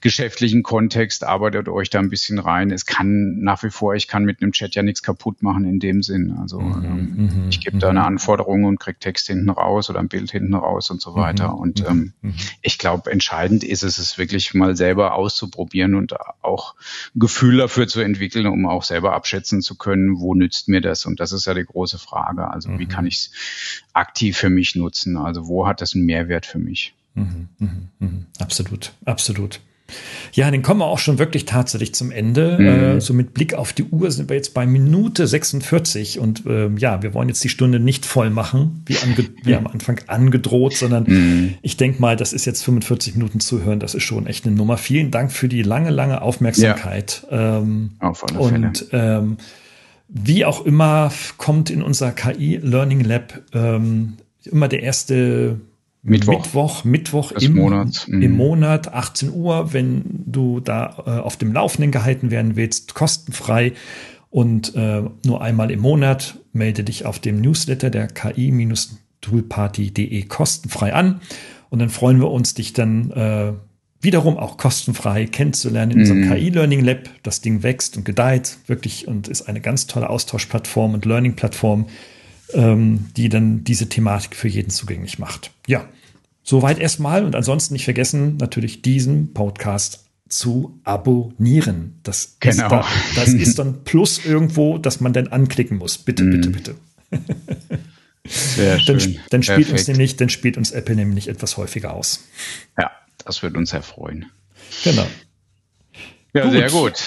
[0.00, 2.70] geschäftlichen Kontext, arbeitet euch da ein bisschen rein.
[2.70, 5.80] Es kann nach wie vor, ich kann mit einem Chat ja nichts kaputt machen in
[5.80, 6.36] dem Sinn.
[6.40, 7.80] Also mhm, ähm, mhm, ich gebe mhm.
[7.80, 11.14] da eine Anforderung und kriege Text hinten raus oder ein Bild hinten raus und so
[11.14, 11.48] weiter.
[11.48, 12.34] Mhm, und ähm, mhm.
[12.62, 16.76] ich glaube, entscheidend ist es, es wirklich mal selber auszuprobieren und auch
[17.16, 21.06] Gefühl dafür zu entwickeln, um auch selber abschätzen zu können, wo nützt mir das?
[21.06, 22.48] Und das ist ja die große Frage.
[22.48, 23.30] Also wie kann ich es
[23.92, 25.16] aktiv für mich nutzen?
[25.16, 26.94] Also wo hat das einen Mehrwert für mich?
[27.14, 28.08] Mhm, mh, mh.
[28.38, 29.60] Absolut, absolut.
[30.32, 32.56] Ja, dann kommen wir auch schon wirklich tatsächlich zum Ende.
[32.58, 32.66] Mhm.
[32.66, 36.68] Äh, so mit Blick auf die Uhr sind wir jetzt bei Minute 46 und äh,
[36.76, 38.96] ja, wir wollen jetzt die Stunde nicht voll machen, wie,
[39.44, 41.54] wie am Anfang angedroht, sondern mhm.
[41.62, 44.76] ich denke mal, das ist jetzt 45 Minuten zuhören, das ist schon echt eine Nummer.
[44.76, 47.26] Vielen Dank für die lange, lange Aufmerksamkeit.
[47.30, 47.58] Ja.
[47.58, 48.66] Ähm, auf alle Fälle.
[48.66, 49.36] Und ähm,
[50.08, 54.14] wie auch immer kommt in unser KI Learning Lab ähm,
[54.44, 55.60] immer der erste
[56.08, 58.06] Mittwoch, Mittwoch, Mittwoch im, Monat.
[58.08, 58.22] Mhm.
[58.22, 63.72] im Monat, 18 Uhr, wenn du da äh, auf dem Laufenden gehalten werden willst, kostenfrei
[64.30, 66.38] und äh, nur einmal im Monat.
[66.52, 71.20] Melde dich auf dem Newsletter der ki-toolparty.de kostenfrei an
[71.70, 73.52] und dann freuen wir uns, dich dann äh,
[74.00, 76.32] wiederum auch kostenfrei kennenzulernen in unserem mhm.
[76.32, 77.08] KI-Learning Lab.
[77.22, 81.86] Das Ding wächst und gedeiht wirklich und ist eine ganz tolle Austauschplattform und Learning-Plattform
[82.54, 85.52] ähm, die dann diese Thematik für jeden zugänglich macht.
[85.66, 85.84] Ja,
[86.48, 92.00] soweit erstmal und ansonsten nicht vergessen, natürlich diesen Podcast zu abonnieren.
[92.04, 92.52] Das, genau.
[92.52, 92.86] ist, da,
[93.16, 95.98] das ist dann Plus irgendwo, dass man dann anklicken muss.
[95.98, 96.30] Bitte, mm.
[96.30, 96.74] bitte, bitte.
[98.24, 98.98] Sehr schön.
[98.98, 102.24] Dann, dann spielt uns nämlich, dann spielt uns Apple nämlich etwas häufiger aus.
[102.78, 102.92] Ja,
[103.26, 104.26] das wird uns erfreuen.
[104.84, 105.06] Genau.
[106.32, 106.52] Ja, gut.
[106.52, 107.02] sehr gut.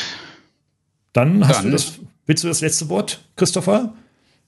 [1.13, 1.65] Dann hast dann.
[1.65, 1.93] du das.
[2.27, 3.95] Willst du das letzte Wort, Christopher?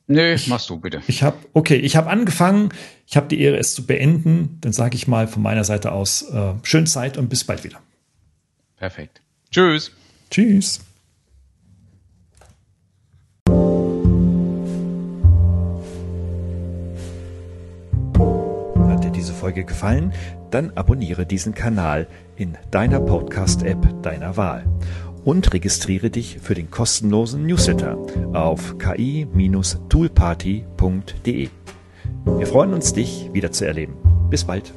[0.07, 1.01] Nee, machst du bitte.
[1.07, 2.69] Ich habe, okay, ich habe angefangen.
[3.07, 4.57] Ich habe die Ehre, es zu beenden.
[4.61, 7.79] Dann sage ich mal von meiner Seite aus äh, schöne Zeit und bis bald wieder.
[8.77, 9.21] Perfekt.
[9.49, 9.91] Tschüss.
[10.29, 10.81] Tschüss.
[18.77, 20.11] Hat dir diese Folge gefallen?
[20.51, 24.65] Dann abonniere diesen Kanal in deiner Podcast-App deiner Wahl
[25.26, 27.97] und registriere dich für den kostenlosen Newsletter
[28.34, 31.49] auf ki-toolparty.de.
[32.26, 33.95] Wir freuen uns, dich wieder zu erleben.
[34.30, 34.74] Bis bald.